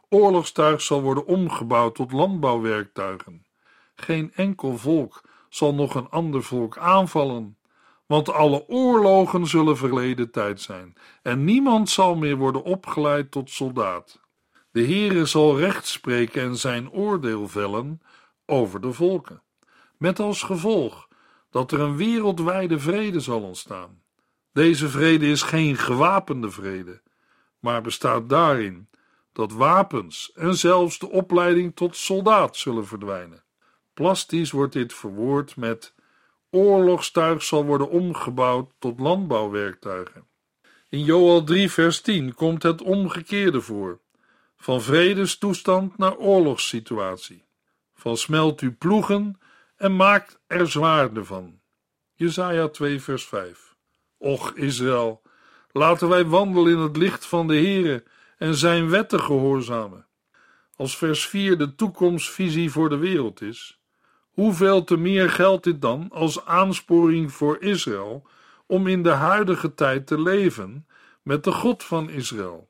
Oorlogstuig 0.09 0.83
zal 0.83 1.03
worden 1.03 1.27
omgebouwd 1.27 1.95
tot 1.95 2.13
landbouwwerktuigen. 2.13 3.47
Geen 3.95 4.33
enkel 4.35 4.79
volk 4.79 5.23
zal 5.49 5.75
nog 5.75 5.95
een 5.95 6.09
ander 6.11 6.43
volk 6.43 6.79
aanvallen, 6.79 7.59
want 8.07 8.33
alle 8.33 8.69
oorlogen 8.69 9.47
zullen 9.47 9.77
verleden 9.77 10.31
tijd 10.31 10.61
zijn 10.61 10.95
en 11.23 11.45
niemand 11.45 11.91
zal 11.91 12.15
meer 12.17 12.37
worden 12.37 12.63
opgeleid 12.63 13.31
tot 13.31 13.51
soldaat. 13.51 14.21
De 14.71 14.85
Heere 14.85 15.25
zal 15.25 15.59
recht 15.59 15.87
spreken 15.87 16.43
en 16.43 16.57
zijn 16.57 16.91
oordeel 16.91 17.49
vellen 17.49 18.01
over 18.47 18.81
de 18.81 18.93
volken, 18.93 19.43
met 19.99 20.21
als 20.21 20.43
gevolg 20.43 21.09
dat 21.51 21.73
er 21.73 21.81
een 21.81 21.97
wereldwijde 21.97 22.79
vrede 22.79 23.21
zal 23.21 23.43
ontstaan. 23.43 24.03
Deze 24.53 24.89
vrede 24.89 25.27
is 25.27 25.43
geen 25.43 25.77
gewapende 25.77 26.51
vrede, 26.51 27.03
maar 27.59 27.83
bestaat 27.83 28.29
daarin 28.29 28.89
dat 29.33 29.53
wapens 29.53 30.33
en 30.35 30.55
zelfs 30.55 30.99
de 30.99 31.11
opleiding 31.11 31.77
tot 31.77 31.97
soldaat 31.97 32.57
zullen 32.57 32.87
verdwijnen. 32.87 33.45
Plastisch 33.95 34.51
wordt 34.51 34.73
dit 34.73 34.95
verwoord 34.95 35.57
met 35.57 35.95
oorlogstuig 36.57 37.43
zal 37.43 37.65
worden 37.65 37.91
omgebouwd 37.91 38.71
tot 38.79 39.01
landbouwwerktuigen. 39.01 40.27
In 40.89 41.05
Joel 41.05 41.45
3 41.45 41.71
vers 41.71 42.01
10 42.01 42.35
komt 42.35 42.63
het 42.63 42.83
omgekeerde 42.83 43.61
voor. 43.61 44.01
Van 44.57 44.83
vredestoestand 44.83 45.99
naar 45.99 46.17
oorlogssituatie. 46.17 47.45
Van 47.95 48.17
smelt 48.17 48.61
u 48.61 48.73
ploegen 48.73 49.41
en 49.77 49.97
maakt 49.97 50.41
er 50.47 50.71
zwaarden 50.71 51.27
van. 51.27 51.61
Jesaja 52.15 52.69
2 52.69 53.01
vers 53.01 53.25
5 53.27 53.75
Och 54.19 54.55
Israël, 54.55 55.23
laten 55.73 56.09
wij 56.09 56.27
wandelen 56.27 56.73
in 56.73 56.79
het 56.79 56.97
licht 56.97 57.27
van 57.27 57.47
de 57.47 57.55
Heere 57.55 58.05
en 58.37 58.55
zijn 58.55 58.89
wetten 58.89 59.21
gehoorzamen. 59.21 60.07
Als 60.77 60.97
vers 60.97 61.27
4 61.27 61.59
de 61.59 61.75
toekomstvisie 61.75 62.71
voor 62.71 62.89
de 62.89 62.97
wereld 62.97 63.41
is, 63.41 63.81
hoeveel 64.37 64.85
te 64.85 64.97
meer 64.97 65.31
geldt 65.31 65.65
dit 65.65 65.81
dan 65.81 66.09
als 66.13 66.45
aansporing 66.45 67.33
voor 67.33 67.63
Israël 67.63 68.27
om 68.67 68.87
in 68.87 69.03
de 69.03 69.11
huidige 69.11 69.75
tijd 69.75 70.07
te 70.07 70.21
leven 70.21 70.87
met 71.23 71.45
de 71.45 71.53
God 71.53 71.85
van 71.85 72.11
Israël? 72.11 72.69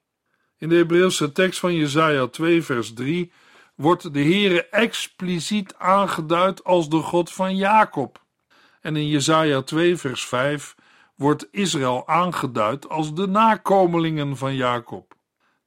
In 0.58 0.68
de 0.68 0.74
Hebreeuwse 0.74 1.32
tekst 1.32 1.60
van 1.60 1.74
Jesaja 1.74 2.26
2 2.26 2.62
vers 2.62 2.92
3 2.92 3.32
wordt 3.74 4.14
de 4.14 4.20
Heere 4.20 4.68
expliciet 4.68 5.74
aangeduid 5.76 6.64
als 6.64 6.88
de 6.88 7.00
God 7.00 7.32
van 7.32 7.56
Jacob. 7.56 8.24
En 8.80 8.96
in 8.96 9.08
Jesaja 9.08 9.62
2 9.62 9.96
vers 9.96 10.26
5 10.26 10.74
wordt 11.14 11.48
Israël 11.50 12.08
aangeduid 12.08 12.88
als 12.88 13.14
de 13.14 13.26
nakomelingen 13.26 14.36
van 14.36 14.54
Jacob. 14.54 15.14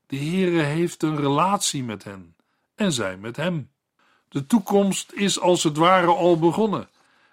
De 0.06 0.18
Heere 0.18 0.62
heeft 0.62 1.04
een 1.04 1.18
relatie 1.18 1.84
met 1.84 2.04
hen 2.04 2.36
en 2.76 2.92
zij 2.92 3.18
met 3.18 3.36
hem. 3.36 3.70
De 4.30 4.46
toekomst 4.46 5.12
is 5.12 5.40
als 5.40 5.64
het 5.64 5.78
ware 5.78 6.14
al 6.14 6.40
begonnen 6.40 6.90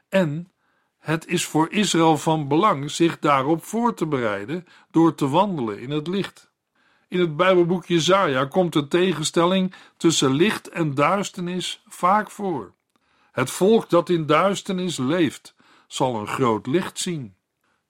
en 0.09 0.51
het 0.99 1.27
is 1.27 1.45
voor 1.45 1.73
Israël 1.73 2.19
van 2.19 2.49
belang 2.49 2.91
zich 2.91 3.19
daarop 3.19 3.65
voor 3.65 3.95
te 3.95 4.07
bereiden 4.07 4.67
door 4.91 5.15
te 5.15 5.29
wandelen 5.29 5.79
in 5.79 5.91
het 5.91 6.07
licht. 6.07 6.51
In 7.09 7.21
het 7.21 7.37
Bijbelboek 7.37 7.87
Jesaja 7.87 8.45
komt 8.45 8.73
de 8.73 8.89
tegenstelling 8.89 9.75
tussen 9.97 10.33
licht 10.33 10.69
en 10.69 10.95
duisternis 10.95 11.83
vaak 11.87 12.31
voor. 12.31 12.73
Het 13.33 13.51
volk 13.51 13.91
dat 13.91 14.09
in 14.09 14.27
duisternis 14.27 14.97
leeft, 14.97 15.55
zal 15.87 16.17
een 16.17 16.27
groot 16.27 16.67
licht 16.67 16.99
zien. 16.99 17.35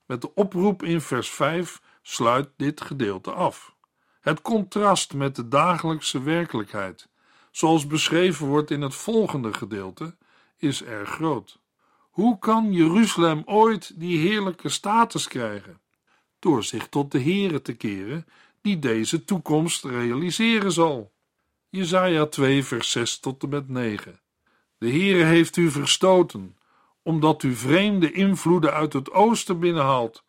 Met 0.07 0.21
de 0.21 0.35
oproep 0.35 0.83
in 0.83 1.01
vers 1.01 1.31
5 1.31 1.81
sluit 2.03 2.49
dit 2.57 2.81
gedeelte 2.81 3.33
af. 3.33 3.75
Het 4.21 4.43
contrast 4.43 5.15
met 5.15 5.37
de 5.37 5.49
dagelijkse 5.49 6.23
werkelijkheid, 6.23 7.09
zoals 7.57 7.87
beschreven 7.87 8.47
wordt 8.47 8.71
in 8.71 8.81
het 8.81 8.95
volgende 8.95 9.55
gedeelte, 9.55 10.17
is 10.57 10.85
erg 10.85 11.09
groot. 11.09 11.59
Hoe 12.11 12.39
kan 12.39 12.73
Jeruzalem 12.73 13.43
ooit 13.45 14.01
die 14.01 14.19
heerlijke 14.19 14.69
status 14.69 15.29
krijgen? 15.29 15.81
Door 16.39 16.65
zich 16.65 16.89
tot 16.89 17.13
de 17.13 17.23
Here 17.23 17.63
te 17.63 17.75
keren, 17.75 18.27
die 18.61 18.79
deze 18.79 19.25
toekomst 19.25 19.85
realiseren 19.85 20.73
zal. 20.73 21.13
Jesaja 21.69 22.27
2 22.27 22.65
vers 22.65 22.91
6 22.91 23.19
tot 23.19 23.43
en 23.43 23.49
met 23.49 23.69
9 23.69 24.21
De 24.79 24.91
Heere 24.91 25.25
heeft 25.25 25.57
u 25.57 25.71
verstoten, 25.71 26.57
omdat 27.03 27.43
u 27.43 27.55
vreemde 27.55 28.13
invloeden 28.13 28.73
uit 28.73 28.93
het 28.93 29.11
oosten 29.13 29.61
binnenhaalt, 29.61 30.25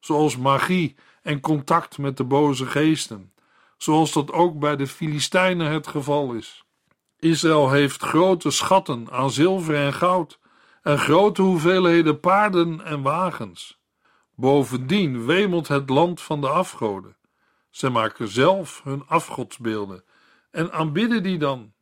zoals 0.00 0.36
magie 0.36 0.96
en 1.22 1.40
contact 1.40 1.98
met 1.98 2.16
de 2.16 2.24
boze 2.24 2.66
geesten 2.66 3.32
zoals 3.82 4.12
dat 4.12 4.32
ook 4.32 4.58
bij 4.58 4.76
de 4.76 4.86
Filistijnen 4.86 5.70
het 5.70 5.86
geval 5.86 6.32
is. 6.32 6.64
Israël 7.22 7.70
heeft 7.70 8.02
grote 8.02 8.50
schatten 8.50 9.10
aan 9.10 9.30
zilver 9.30 9.74
en 9.74 9.92
goud 9.92 10.38
en 10.82 10.98
grote 10.98 11.42
hoeveelheden 11.42 12.20
paarden 12.20 12.84
en 12.84 13.02
wagens. 13.02 13.80
Bovendien 14.34 15.26
wemelt 15.26 15.68
het 15.68 15.88
land 15.88 16.20
van 16.20 16.40
de 16.40 16.48
afgoden. 16.48 17.16
Ze 17.70 17.88
maken 17.88 18.28
zelf 18.28 18.80
hun 18.84 19.02
afgodsbeelden 19.06 20.04
en 20.50 20.72
aanbidden 20.72 21.22
die 21.22 21.38
dan. 21.38 21.72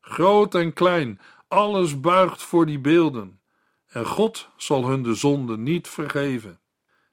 Groot 0.00 0.54
en 0.54 0.72
klein, 0.72 1.20
alles 1.48 2.00
buigt 2.00 2.42
voor 2.42 2.66
die 2.66 2.80
beelden. 2.80 3.40
En 3.88 4.06
God 4.06 4.48
zal 4.56 4.86
hun 4.86 5.02
de 5.02 5.14
zonde 5.14 5.56
niet 5.56 5.88
vergeven. 5.88 6.60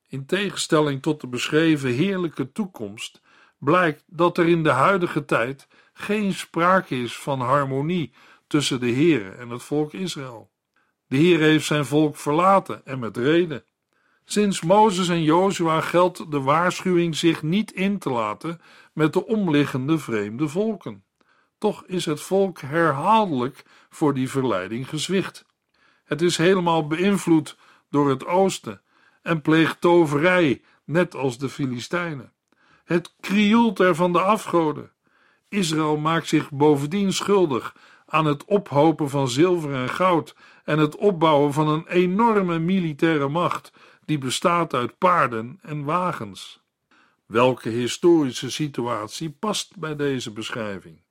In 0.07 0.25
tegenstelling 0.25 1.01
tot 1.01 1.21
de 1.21 1.27
beschreven 1.27 1.89
heerlijke 1.89 2.51
toekomst, 2.51 3.21
blijkt 3.57 4.03
dat 4.07 4.37
er 4.37 4.47
in 4.47 4.63
de 4.63 4.69
huidige 4.69 5.25
tijd 5.25 5.67
geen 5.97 6.33
sprake 6.33 7.01
is 7.01 7.17
van 7.17 7.39
harmonie 7.39 8.13
tussen 8.47 8.79
de 8.79 8.91
Heere 8.91 9.29
en 9.29 9.49
het 9.49 9.63
volk 9.63 9.93
Israël. 9.93 10.51
De 11.07 11.17
Heer 11.17 11.39
heeft 11.39 11.65
zijn 11.65 11.85
volk 11.85 12.15
verlaten 12.15 12.85
en 12.85 12.99
met 12.99 13.17
reden. 13.17 13.63
Sinds 14.25 14.61
Mozes 14.61 15.09
en 15.09 15.23
Jozua 15.23 15.81
geldt 15.81 16.31
de 16.31 16.41
waarschuwing 16.41 17.15
zich 17.15 17.43
niet 17.43 17.71
in 17.71 17.99
te 17.99 18.09
laten 18.09 18.61
met 18.93 19.13
de 19.13 19.25
omliggende 19.25 19.97
vreemde 19.97 20.47
volken. 20.47 21.03
Toch 21.57 21.83
is 21.85 22.05
het 22.05 22.21
volk 22.21 22.59
herhaaldelijk 22.59 23.63
voor 23.89 24.13
die 24.13 24.29
verleiding 24.29 24.89
gezwicht. 24.89 25.45
Het 26.03 26.21
is 26.21 26.37
helemaal 26.37 26.87
beïnvloed 26.87 27.57
door 27.89 28.09
het 28.09 28.25
oosten 28.25 28.81
en 29.21 29.41
pleegt 29.41 29.81
toverij, 29.81 30.61
net 30.83 31.15
als 31.15 31.37
de 31.37 31.49
Filistijnen. 31.49 32.33
Het 32.83 33.13
krioelt 33.19 33.79
er 33.79 33.95
van 33.95 34.13
de 34.13 34.21
afgoden. 34.21 34.91
Israël 35.55 35.97
maakt 35.97 36.27
zich 36.27 36.51
bovendien 36.51 37.13
schuldig 37.13 37.75
aan 38.05 38.25
het 38.25 38.45
ophopen 38.45 39.09
van 39.09 39.29
zilver 39.29 39.73
en 39.73 39.89
goud 39.89 40.35
en 40.63 40.79
het 40.79 40.95
opbouwen 40.95 41.53
van 41.53 41.67
een 41.67 41.87
enorme 41.87 42.59
militaire 42.59 43.27
macht 43.27 43.71
die 44.05 44.17
bestaat 44.17 44.73
uit 44.73 44.97
paarden 44.97 45.59
en 45.61 45.83
wagens. 45.83 46.63
Welke 47.25 47.69
historische 47.69 48.51
situatie 48.51 49.29
past 49.29 49.77
bij 49.77 49.95
deze 49.95 50.31
beschrijving? 50.31 51.01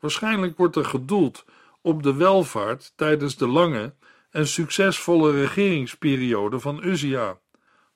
Waarschijnlijk 0.00 0.56
wordt 0.56 0.76
er 0.76 0.84
gedoeld 0.84 1.44
op 1.82 2.02
de 2.02 2.14
welvaart 2.14 2.92
tijdens 2.96 3.36
de 3.36 3.46
lange 3.46 3.94
en 4.30 4.46
succesvolle 4.46 5.30
regeringsperiode 5.30 6.60
van 6.60 6.84
Uzia, 6.84 7.38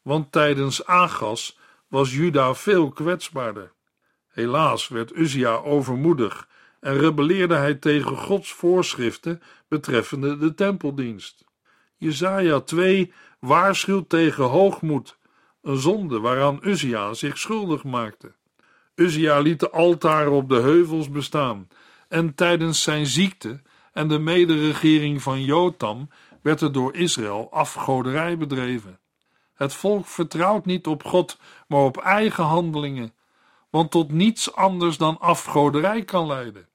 want 0.02 0.32
tijdens 0.32 0.86
Agas 0.86 1.58
was 1.88 2.14
Juda 2.14 2.54
veel 2.54 2.88
kwetsbaarder. 2.88 3.72
Helaas 4.32 4.88
werd 4.88 5.16
Uzia 5.16 5.54
overmoedig 5.54 6.48
en 6.80 6.98
rebelleerde 6.98 7.54
hij 7.54 7.74
tegen 7.74 8.16
Gods 8.16 8.52
voorschriften 8.52 9.42
betreffende 9.68 10.38
de 10.38 10.54
tempeldienst. 10.54 11.44
Jesaja 11.96 12.60
2 12.60 13.12
waarschuwt 13.38 14.08
tegen 14.08 14.44
hoogmoed, 14.44 15.18
een 15.62 15.76
zonde 15.76 16.20
waaraan 16.20 16.58
Uzia 16.62 17.14
zich 17.14 17.38
schuldig 17.38 17.84
maakte. 17.84 18.32
Uzia 18.94 19.38
liet 19.38 19.60
de 19.60 19.70
altaren 19.70 20.32
op 20.32 20.48
de 20.48 20.60
heuvels 20.60 21.10
bestaan 21.10 21.68
en 22.08 22.34
tijdens 22.34 22.82
zijn 22.82 23.06
ziekte 23.06 23.62
en 23.92 24.08
de 24.08 24.18
mederegering 24.18 25.22
van 25.22 25.44
Jotam 25.44 26.08
werd 26.42 26.60
er 26.60 26.72
door 26.72 26.94
Israël 26.94 27.48
afgoderij 27.50 28.38
bedreven. 28.38 28.98
Het 29.54 29.74
volk 29.74 30.06
vertrouwt 30.06 30.64
niet 30.64 30.86
op 30.86 31.04
God, 31.04 31.38
maar 31.68 31.80
op 31.80 31.96
eigen 31.96 32.44
handelingen, 32.44 33.14
want 33.72 33.90
tot 33.90 34.10
niets 34.10 34.54
anders 34.54 34.96
dan 34.96 35.20
afgoderij 35.20 36.04
kan 36.04 36.26
leiden. 36.26 36.68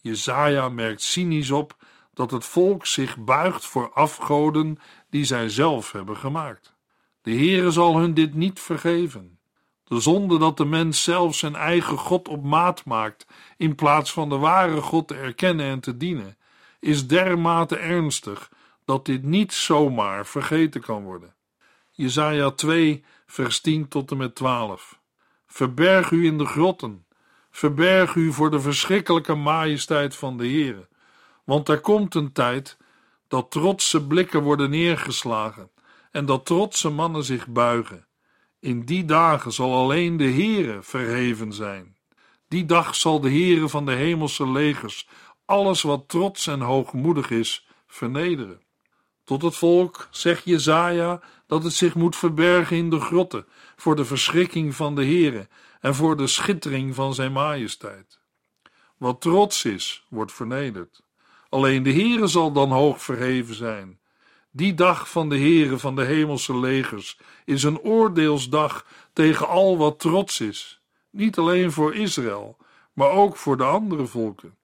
Jezaja 0.00 0.68
merkt 0.68 1.02
cynisch 1.02 1.50
op 1.50 1.76
dat 2.14 2.30
het 2.30 2.44
volk 2.44 2.86
zich 2.86 3.16
buigt 3.18 3.66
voor 3.66 3.92
afgoden 3.92 4.78
die 5.10 5.24
zij 5.24 5.48
zelf 5.48 5.92
hebben 5.92 6.16
gemaakt. 6.16 6.76
De 7.22 7.30
Heere 7.30 7.70
zal 7.70 7.98
hun 7.98 8.14
dit 8.14 8.34
niet 8.34 8.60
vergeven. 8.60 9.38
De 9.84 10.00
zonde 10.00 10.38
dat 10.38 10.56
de 10.56 10.64
mens 10.64 11.02
zelf 11.02 11.34
zijn 11.34 11.54
eigen 11.54 11.98
God 11.98 12.28
op 12.28 12.44
maat 12.44 12.84
maakt, 12.84 13.26
in 13.56 13.74
plaats 13.74 14.12
van 14.12 14.28
de 14.28 14.36
ware 14.36 14.80
God 14.80 15.08
te 15.08 15.14
erkennen 15.14 15.66
en 15.66 15.80
te 15.80 15.96
dienen, 15.96 16.38
is 16.80 17.06
dermate 17.06 17.76
ernstig 17.76 18.50
dat 18.84 19.04
dit 19.04 19.22
niet 19.22 19.52
zomaar 19.52 20.26
vergeten 20.26 20.80
kan 20.80 21.02
worden. 21.02 21.34
Jesaja 21.90 22.50
2, 22.50 23.04
vers 23.26 23.60
10 23.60 23.88
tot 23.88 24.10
en 24.10 24.16
met 24.16 24.34
12. 24.34 25.04
Verberg 25.46 26.10
u 26.10 26.24
in 26.24 26.38
de 26.38 26.46
grotten, 26.46 27.06
verberg 27.50 28.14
u 28.14 28.32
voor 28.32 28.50
de 28.50 28.60
verschrikkelijke 28.60 29.34
majesteit 29.34 30.16
van 30.16 30.36
de 30.36 30.48
Heere, 30.48 30.88
want 31.44 31.68
er 31.68 31.80
komt 31.80 32.14
een 32.14 32.32
tijd 32.32 32.76
dat 33.28 33.50
trotse 33.50 34.06
blikken 34.06 34.42
worden 34.42 34.70
neergeslagen 34.70 35.70
en 36.10 36.26
dat 36.26 36.46
trotse 36.46 36.88
mannen 36.88 37.24
zich 37.24 37.48
buigen. 37.48 38.06
In 38.60 38.84
die 38.84 39.04
dagen 39.04 39.52
zal 39.52 39.74
alleen 39.74 40.16
de 40.16 40.30
Heere 40.30 40.82
verheven 40.82 41.52
zijn. 41.52 41.96
Die 42.48 42.64
dag 42.64 42.94
zal 42.94 43.20
de 43.20 43.30
Heere 43.30 43.68
van 43.68 43.86
de 43.86 43.92
hemelse 43.92 44.50
legers 44.50 45.08
alles 45.44 45.82
wat 45.82 46.08
trots 46.08 46.46
en 46.46 46.60
hoogmoedig 46.60 47.30
is 47.30 47.66
vernederen. 47.86 48.60
Tot 49.24 49.42
het 49.42 49.56
volk 49.56 50.08
zegt 50.10 50.44
Jezaja 50.44 51.20
dat 51.46 51.62
het 51.62 51.72
zich 51.72 51.94
moet 51.94 52.16
verbergen 52.16 52.76
in 52.76 52.90
de 52.90 53.00
grotten 53.00 53.46
voor 53.76 53.96
de 53.96 54.04
verschrikking 54.04 54.74
van 54.74 54.94
de 54.94 55.04
Heere 55.04 55.48
en 55.80 55.94
voor 55.94 56.16
de 56.16 56.26
schittering 56.26 56.94
van 56.94 57.14
zijn 57.14 57.32
majesteit. 57.32 58.18
Wat 58.96 59.20
trots 59.20 59.64
is, 59.64 60.06
wordt 60.08 60.32
vernederd. 60.32 61.02
Alleen 61.48 61.82
de 61.82 61.92
Heere 61.92 62.26
zal 62.26 62.52
dan 62.52 62.70
hoog 62.70 63.02
verheven 63.02 63.54
zijn. 63.54 63.98
Die 64.50 64.74
dag 64.74 65.10
van 65.10 65.28
de 65.28 65.38
Heere 65.38 65.78
van 65.78 65.96
de 65.96 66.04
hemelse 66.04 66.58
legers 66.58 67.18
is 67.44 67.62
een 67.62 67.80
oordeelsdag 67.80 68.86
tegen 69.12 69.48
al 69.48 69.78
wat 69.78 69.98
trots 69.98 70.40
is, 70.40 70.80
niet 71.10 71.38
alleen 71.38 71.72
voor 71.72 71.94
Israël, 71.94 72.56
maar 72.92 73.10
ook 73.10 73.36
voor 73.36 73.56
de 73.56 73.64
andere 73.64 74.06
volken. 74.06 74.56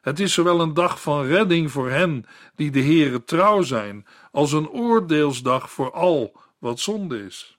Het 0.00 0.20
is 0.20 0.32
zowel 0.32 0.60
een 0.60 0.74
dag 0.74 1.00
van 1.00 1.24
redding 1.24 1.70
voor 1.70 1.90
hen 1.90 2.26
die 2.54 2.70
de 2.70 2.82
Heere 2.82 3.24
trouw 3.24 3.62
zijn, 3.62 4.06
als 4.32 4.52
een 4.52 4.68
oordeelsdag 4.68 5.70
voor 5.70 5.92
al 5.92 6.40
wat 6.58 6.80
zonde 6.80 7.24
is. 7.24 7.57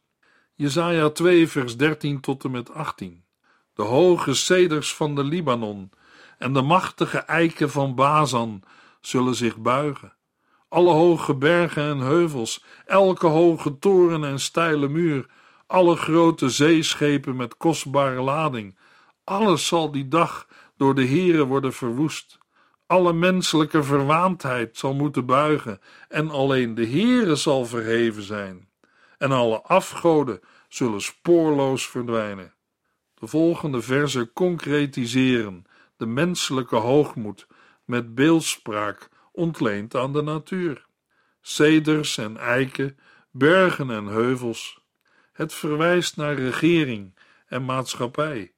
Jesaja 0.62 1.10
2 1.10 1.48
vers 1.48 1.78
13 1.78 2.19
tot 2.19 2.43
en 2.43 2.52
met 2.52 2.74
18 2.74 3.24
De 3.74 3.82
hoge 3.82 4.34
ceders 4.34 4.95
van 4.95 5.15
de 5.15 5.24
Libanon 5.24 5.91
en 6.38 6.54
de 6.54 6.62
machtige 6.62 7.17
eiken 7.17 7.69
van 7.69 7.95
Bazan 7.95 8.63
zullen 9.02 9.36
zich 9.36 9.58
buigen. 9.58 10.13
Alle 10.69 10.91
hoge 10.91 11.36
bergen 11.36 11.84
en 11.84 11.98
heuvels, 11.98 12.63
elke 12.86 13.28
hoge 13.28 13.80
toren 13.80 14.24
en 14.24 14.39
steile 14.39 14.88
muur, 14.88 15.26
alle 15.67 15.95
grote 15.95 16.50
zeeschepen 16.50 17.36
met 17.36 17.58
kostbare 17.58 18.22
lading, 18.22 18.78
alles 19.24 19.67
zal 19.67 19.91
die 19.91 20.08
dag 20.08 20.48
door 20.78 20.95
de 20.95 21.08
Heere 21.08 21.45
worden 21.45 21.74
verwoest. 21.74 22.38
Alle 22.88 23.13
menselijke 23.13 23.84
verwaandheid 23.84 24.78
zal 24.78 24.93
moeten 24.93 25.26
buigen 25.26 25.80
en 26.08 26.30
alleen 26.30 26.76
de 26.76 26.88
Heere 26.88 27.36
zal 27.36 27.65
verheven 27.65 28.24
zijn. 28.24 28.68
En 29.19 29.32
alle 29.32 29.62
afgoden 29.62 30.39
zullen 30.67 31.01
spoorloos 31.01 31.88
verdwijnen. 31.88 32.53
De 33.13 33.27
volgende 33.27 33.82
verzen 33.82 34.34
concretiseren 34.34 35.65
de 35.97 36.05
menselijke 36.05 36.75
hoogmoed 36.75 37.47
met 37.86 38.15
beeldspraak 38.15 39.10
ontleend 39.32 39.95
aan 39.95 40.13
de 40.13 40.21
natuur. 40.21 40.86
Ceders 41.41 42.17
en 42.17 42.38
eiken, 42.38 42.97
bergen 43.32 43.91
en 43.91 44.05
heuvels. 44.05 44.79
Het 45.34 45.53
verwijst 45.53 46.17
naar 46.17 46.36
regering 46.36 47.15
en 47.47 47.65
maatschappij. 47.65 48.53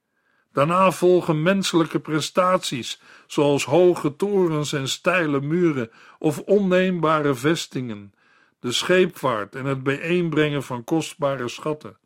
Daarna 0.51 0.91
volgen 0.91 1.41
menselijke 1.41 1.99
prestaties, 1.99 3.01
zoals 3.27 3.65
hoge 3.65 4.15
torens 4.15 4.73
en 4.73 4.87
steile 4.87 5.41
muren 5.41 5.91
of 6.19 6.39
onneembare 6.39 7.35
vestingen, 7.35 8.13
de 8.61 8.71
scheepvaart 8.71 9.55
en 9.55 9.65
het 9.65 9.83
bijeenbrengen 9.83 10.63
van 10.63 10.83
kostbare 10.83 11.47
schatten. 11.47 11.97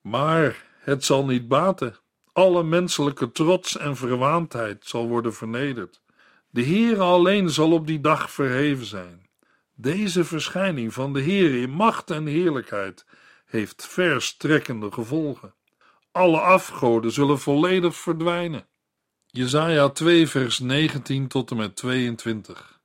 Maar 0.00 0.66
het 0.80 1.04
zal 1.04 1.24
niet 1.24 1.48
baten. 1.48 1.96
Alle 2.32 2.62
menselijke 2.62 3.32
trots 3.32 3.76
en 3.76 3.96
verwaandheid 3.96 4.86
zal 4.86 5.08
worden 5.08 5.34
vernederd. 5.34 6.02
De 6.50 6.64
Heere 6.64 7.02
alleen 7.02 7.50
zal 7.50 7.72
op 7.72 7.86
die 7.86 8.00
dag 8.00 8.30
verheven 8.30 8.86
zijn. 8.86 9.28
Deze 9.74 10.24
verschijning 10.24 10.94
van 10.94 11.12
de 11.12 11.22
Heere 11.22 11.60
in 11.60 11.70
macht 11.70 12.10
en 12.10 12.26
heerlijkheid 12.26 13.06
heeft 13.46 13.86
verstrekkende 13.86 14.92
gevolgen. 14.92 15.54
Alle 16.12 16.40
afgoden 16.40 17.12
zullen 17.12 17.38
volledig 17.38 17.96
verdwijnen. 17.96 18.68
Jesaja 19.26 19.88
2 19.88 20.28
vers 20.28 20.58
19 20.58 21.28
tot 21.28 21.50
en 21.50 21.56
met 21.56 21.76
22 21.76 22.77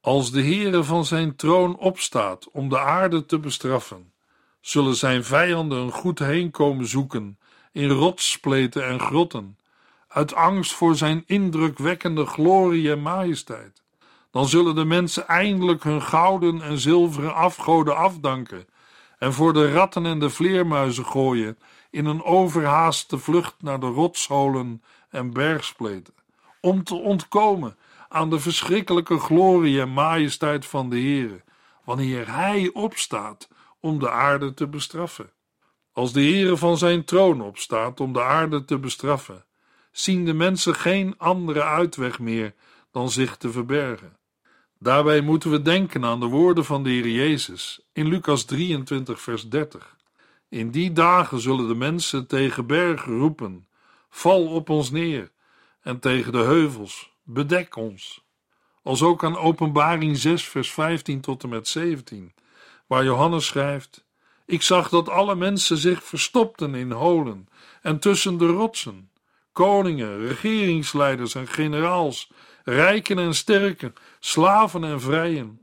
Als 0.00 0.30
de 0.30 0.42
Heere 0.42 0.84
van 0.84 1.04
zijn 1.04 1.36
troon 1.36 1.76
opstaat 1.76 2.50
om 2.50 2.68
de 2.68 2.78
aarde 2.78 3.26
te 3.26 3.38
bestraffen, 3.38 4.12
zullen 4.60 4.94
zijn 4.94 5.24
vijanden 5.24 5.78
een 5.78 5.90
goed 5.90 6.18
heenkomen 6.18 6.86
zoeken 6.86 7.38
in 7.72 7.88
rotsspleten 7.88 8.86
en 8.86 9.00
grotten, 9.00 9.58
uit 10.08 10.34
angst 10.34 10.72
voor 10.72 10.96
zijn 10.96 11.24
indrukwekkende 11.26 12.26
glorie 12.26 12.90
en 12.90 13.02
majesteit. 13.02 13.82
Dan 14.30 14.48
zullen 14.48 14.74
de 14.74 14.84
mensen 14.84 15.28
eindelijk 15.28 15.82
hun 15.82 16.02
gouden 16.02 16.62
en 16.62 16.78
zilveren 16.78 17.34
afgoden 17.34 17.96
afdanken 17.96 18.66
en 19.18 19.32
voor 19.32 19.52
de 19.52 19.72
ratten 19.72 20.06
en 20.06 20.18
de 20.18 20.30
vleermuizen 20.30 21.04
gooien 21.04 21.58
in 21.90 22.06
een 22.06 22.22
overhaaste 22.22 23.18
vlucht 23.18 23.54
naar 23.58 23.80
de 23.80 23.86
rotsholen 23.86 24.82
en 25.10 25.32
bergspleten, 25.32 26.14
om 26.60 26.84
te 26.84 26.94
ontkomen 26.94 27.76
aan 28.12 28.30
de 28.30 28.40
verschrikkelijke 28.40 29.18
glorie 29.18 29.80
en 29.80 29.92
majesteit 29.92 30.66
van 30.66 30.90
de 30.90 30.96
Heere, 30.96 31.42
wanneer 31.84 32.34
Hij 32.34 32.70
opstaat 32.72 33.48
om 33.80 33.98
de 33.98 34.10
aarde 34.10 34.54
te 34.54 34.66
bestraffen. 34.66 35.32
Als 35.92 36.12
de 36.12 36.20
Heere 36.20 36.56
van 36.56 36.78
zijn 36.78 37.04
troon 37.04 37.40
opstaat 37.40 38.00
om 38.00 38.12
de 38.12 38.22
aarde 38.22 38.64
te 38.64 38.78
bestraffen, 38.78 39.44
zien 39.92 40.24
de 40.24 40.32
mensen 40.32 40.74
geen 40.74 41.14
andere 41.18 41.62
uitweg 41.62 42.18
meer 42.18 42.54
dan 42.90 43.10
zich 43.10 43.36
te 43.36 43.50
verbergen. 43.50 44.16
Daarbij 44.78 45.20
moeten 45.20 45.50
we 45.50 45.62
denken 45.62 46.04
aan 46.04 46.20
de 46.20 46.26
woorden 46.26 46.64
van 46.64 46.82
de 46.82 46.90
Heer 46.90 47.08
Jezus 47.08 47.80
in 47.92 48.08
Lucas 48.08 48.44
23, 48.44 49.20
vers 49.20 49.48
30. 49.48 49.96
In 50.48 50.70
die 50.70 50.92
dagen 50.92 51.40
zullen 51.40 51.68
de 51.68 51.74
mensen 51.74 52.26
tegen 52.26 52.66
bergen 52.66 53.18
roepen: 53.18 53.68
Val 54.08 54.46
op 54.46 54.68
ons 54.68 54.90
neer, 54.90 55.30
en 55.80 56.00
tegen 56.00 56.32
de 56.32 56.38
heuvels: 56.38 57.09
Bedek 57.32 57.76
ons. 57.76 58.24
Als 58.82 59.02
ook 59.02 59.24
aan 59.24 59.36
Openbaring 59.36 60.16
6, 60.16 60.48
vers 60.48 60.72
15 60.72 61.20
tot 61.20 61.42
en 61.42 61.48
met 61.48 61.68
17, 61.68 62.34
waar 62.86 63.04
Johannes 63.04 63.46
schrijft: 63.46 64.04
Ik 64.46 64.62
zag 64.62 64.88
dat 64.88 65.08
alle 65.08 65.34
mensen 65.34 65.76
zich 65.76 66.04
verstopten 66.04 66.74
in 66.74 66.90
holen 66.90 67.48
en 67.82 67.98
tussen 67.98 68.38
de 68.38 68.46
rotsen. 68.46 69.10
Koningen, 69.52 70.26
regeringsleiders 70.26 71.34
en 71.34 71.46
generaals, 71.46 72.32
rijken 72.64 73.18
en 73.18 73.34
sterken, 73.34 73.94
slaven 74.20 74.84
en 74.84 75.00
vrijen. 75.00 75.60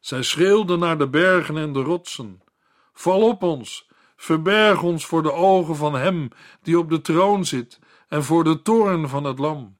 Zij 0.00 0.22
schreeuwden 0.22 0.78
naar 0.78 0.98
de 0.98 1.08
bergen 1.08 1.56
en 1.56 1.72
de 1.72 1.82
rotsen: 1.82 2.42
Val 2.92 3.22
op 3.22 3.42
ons, 3.42 3.88
verberg 4.16 4.82
ons 4.82 5.06
voor 5.06 5.22
de 5.22 5.32
ogen 5.32 5.76
van 5.76 5.94
Hem 5.94 6.28
die 6.62 6.78
op 6.78 6.90
de 6.90 7.00
troon 7.00 7.44
zit 7.44 7.78
en 8.08 8.24
voor 8.24 8.44
de 8.44 8.62
toorn 8.62 9.08
van 9.08 9.24
het 9.24 9.38
Lam. 9.38 9.77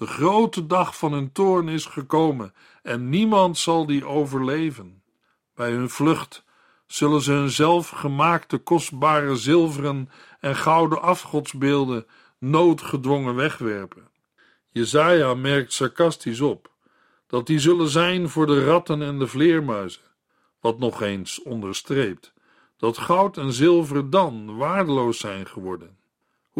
De 0.00 0.06
grote 0.06 0.66
dag 0.66 0.96
van 0.96 1.12
hun 1.12 1.32
toorn 1.32 1.68
is 1.68 1.84
gekomen 1.84 2.54
en 2.82 3.08
niemand 3.08 3.58
zal 3.58 3.86
die 3.86 4.04
overleven. 4.04 5.02
Bij 5.54 5.70
hun 5.70 5.90
vlucht 5.90 6.44
zullen 6.86 7.20
ze 7.20 7.32
hun 7.32 7.50
zelfgemaakte 7.50 8.58
kostbare 8.58 9.36
zilveren 9.36 10.10
en 10.40 10.56
gouden 10.56 11.02
afgodsbeelden 11.02 12.06
noodgedwongen 12.38 13.34
wegwerpen. 13.34 14.08
Jezaja 14.68 15.34
merkt 15.34 15.72
sarcastisch 15.72 16.40
op 16.40 16.70
dat 17.26 17.46
die 17.46 17.58
zullen 17.58 17.88
zijn 17.88 18.28
voor 18.28 18.46
de 18.46 18.64
ratten 18.64 19.02
en 19.02 19.18
de 19.18 19.26
vleermuizen, 19.26 20.02
wat 20.60 20.78
nog 20.78 21.02
eens 21.02 21.42
onderstreept 21.42 22.32
dat 22.76 22.98
goud 22.98 23.36
en 23.36 23.52
zilver 23.52 24.10
dan 24.10 24.56
waardeloos 24.56 25.18
zijn 25.18 25.46
geworden. 25.46 25.98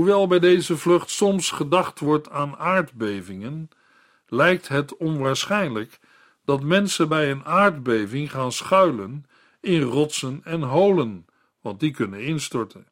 Hoewel 0.01 0.27
bij 0.27 0.39
deze 0.39 0.77
vlucht 0.77 1.11
soms 1.11 1.51
gedacht 1.51 1.99
wordt 1.99 2.31
aan 2.31 2.57
aardbevingen, 2.57 3.71
lijkt 4.27 4.69
het 4.69 4.97
onwaarschijnlijk 4.97 5.99
dat 6.45 6.63
mensen 6.63 7.09
bij 7.09 7.31
een 7.31 7.45
aardbeving 7.45 8.31
gaan 8.31 8.53
schuilen 8.53 9.25
in 9.61 9.83
rotsen 9.83 10.41
en 10.45 10.63
holen, 10.63 11.27
want 11.61 11.81
die 11.81 11.91
kunnen 11.91 12.21
instorten. 12.21 12.87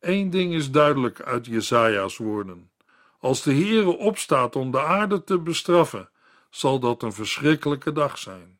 Eén 0.00 0.30
ding 0.30 0.52
is 0.52 0.70
duidelijk 0.70 1.22
uit 1.22 1.46
Jesaja's 1.46 2.16
woorden. 2.16 2.70
Als 3.18 3.42
de 3.42 3.54
Heere 3.54 3.96
opstaat 3.96 4.56
om 4.56 4.70
de 4.70 4.80
aarde 4.80 5.24
te 5.24 5.38
bestraffen, 5.38 6.10
zal 6.50 6.78
dat 6.78 7.02
een 7.02 7.12
verschrikkelijke 7.12 7.92
dag 7.92 8.18
zijn. 8.18 8.58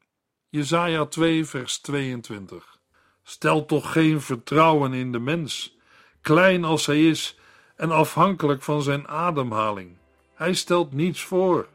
Jesaja 0.48 1.06
2 1.06 1.44
vers 1.44 1.78
22 1.78 2.78
Stel 3.22 3.64
toch 3.64 3.92
geen 3.92 4.20
vertrouwen 4.20 4.92
in 4.92 5.12
de 5.12 5.20
mens, 5.20 5.76
klein 6.20 6.64
als 6.64 6.86
hij 6.86 7.08
is 7.08 7.38
en 7.76 7.90
afhankelijk 7.90 8.62
van 8.62 8.82
zijn 8.82 9.08
ademhaling. 9.08 9.90
Hij 10.34 10.54
stelt 10.54 10.92
niets 10.92 11.22
voor. 11.22 11.66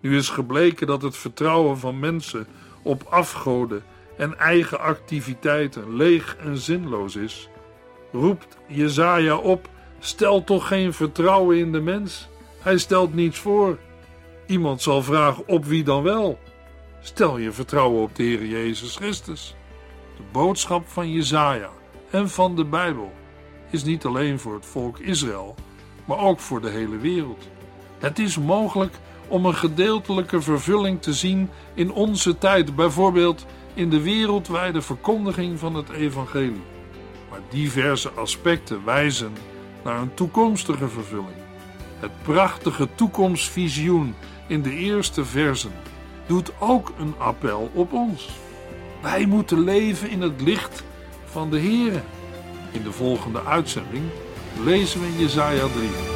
Nu 0.00 0.16
is 0.16 0.28
gebleken 0.28 0.86
dat 0.86 1.02
het 1.02 1.16
vertrouwen 1.16 1.78
van 1.78 1.98
mensen 1.98 2.46
op 2.82 3.02
afgoden 3.08 3.82
en 4.16 4.38
eigen 4.38 4.80
activiteiten 4.80 5.96
leeg 5.96 6.36
en 6.36 6.56
zinloos 6.56 7.16
is. 7.16 7.48
Roept 8.12 8.56
Jezaja 8.66 9.36
op: 9.36 9.68
stel 9.98 10.44
toch 10.44 10.68
geen 10.68 10.92
vertrouwen 10.92 11.58
in 11.58 11.72
de 11.72 11.80
mens. 11.80 12.28
Hij 12.60 12.78
stelt 12.78 13.14
niets 13.14 13.38
voor. 13.38 13.78
Iemand 14.46 14.82
zal 14.82 15.02
vragen: 15.02 15.48
op 15.48 15.64
wie 15.64 15.84
dan 15.84 16.02
wel? 16.02 16.38
Stel 17.00 17.38
je 17.38 17.52
vertrouwen 17.52 18.02
op 18.02 18.16
de 18.16 18.22
Heer 18.22 18.44
Jezus 18.44 18.96
Christus. 18.96 19.54
De 20.16 20.22
boodschap 20.32 20.88
van 20.88 21.12
Jezaja 21.12 21.70
en 22.10 22.28
van 22.28 22.56
de 22.56 22.64
Bijbel 22.64 23.12
is 23.70 23.84
niet 23.84 24.04
alleen 24.04 24.38
voor 24.38 24.54
het 24.54 24.66
volk 24.66 24.98
Israël, 24.98 25.54
maar 26.04 26.18
ook 26.18 26.40
voor 26.40 26.60
de 26.60 26.70
hele 26.70 26.96
wereld. 26.96 27.48
Het 27.98 28.18
is 28.18 28.38
mogelijk 28.38 28.94
om 29.28 29.46
een 29.46 29.54
gedeeltelijke 29.54 30.40
vervulling 30.40 31.02
te 31.02 31.12
zien 31.12 31.50
in 31.74 31.92
onze 31.92 32.38
tijd, 32.38 32.76
bijvoorbeeld 32.76 33.46
in 33.74 33.90
de 33.90 34.00
wereldwijde 34.00 34.82
verkondiging 34.82 35.58
van 35.58 35.74
het 35.74 35.90
evangelie. 35.90 36.62
Maar 37.30 37.40
diverse 37.48 38.10
aspecten 38.10 38.84
wijzen 38.84 39.32
naar 39.84 40.00
een 40.00 40.14
toekomstige 40.14 40.88
vervulling. 40.88 41.44
Het 41.98 42.22
prachtige 42.22 42.88
toekomstvisioen 42.94 44.14
in 44.46 44.62
de 44.62 44.74
eerste 44.74 45.24
versen 45.24 45.72
doet 46.26 46.52
ook 46.58 46.92
een 46.98 47.14
appel 47.18 47.70
op 47.74 47.92
ons. 47.92 48.28
Wij 49.02 49.26
moeten 49.26 49.64
leven 49.64 50.10
in 50.10 50.20
het 50.20 50.40
licht 50.40 50.84
van 51.24 51.50
de 51.50 51.60
Here. 51.60 52.02
In 52.76 52.82
de 52.82 52.92
volgende 52.92 53.44
uitzending 53.44 54.04
lezen 54.64 55.00
we 55.00 55.06
in 55.06 55.18
Jesaja 55.18 55.66
3. 55.66 56.15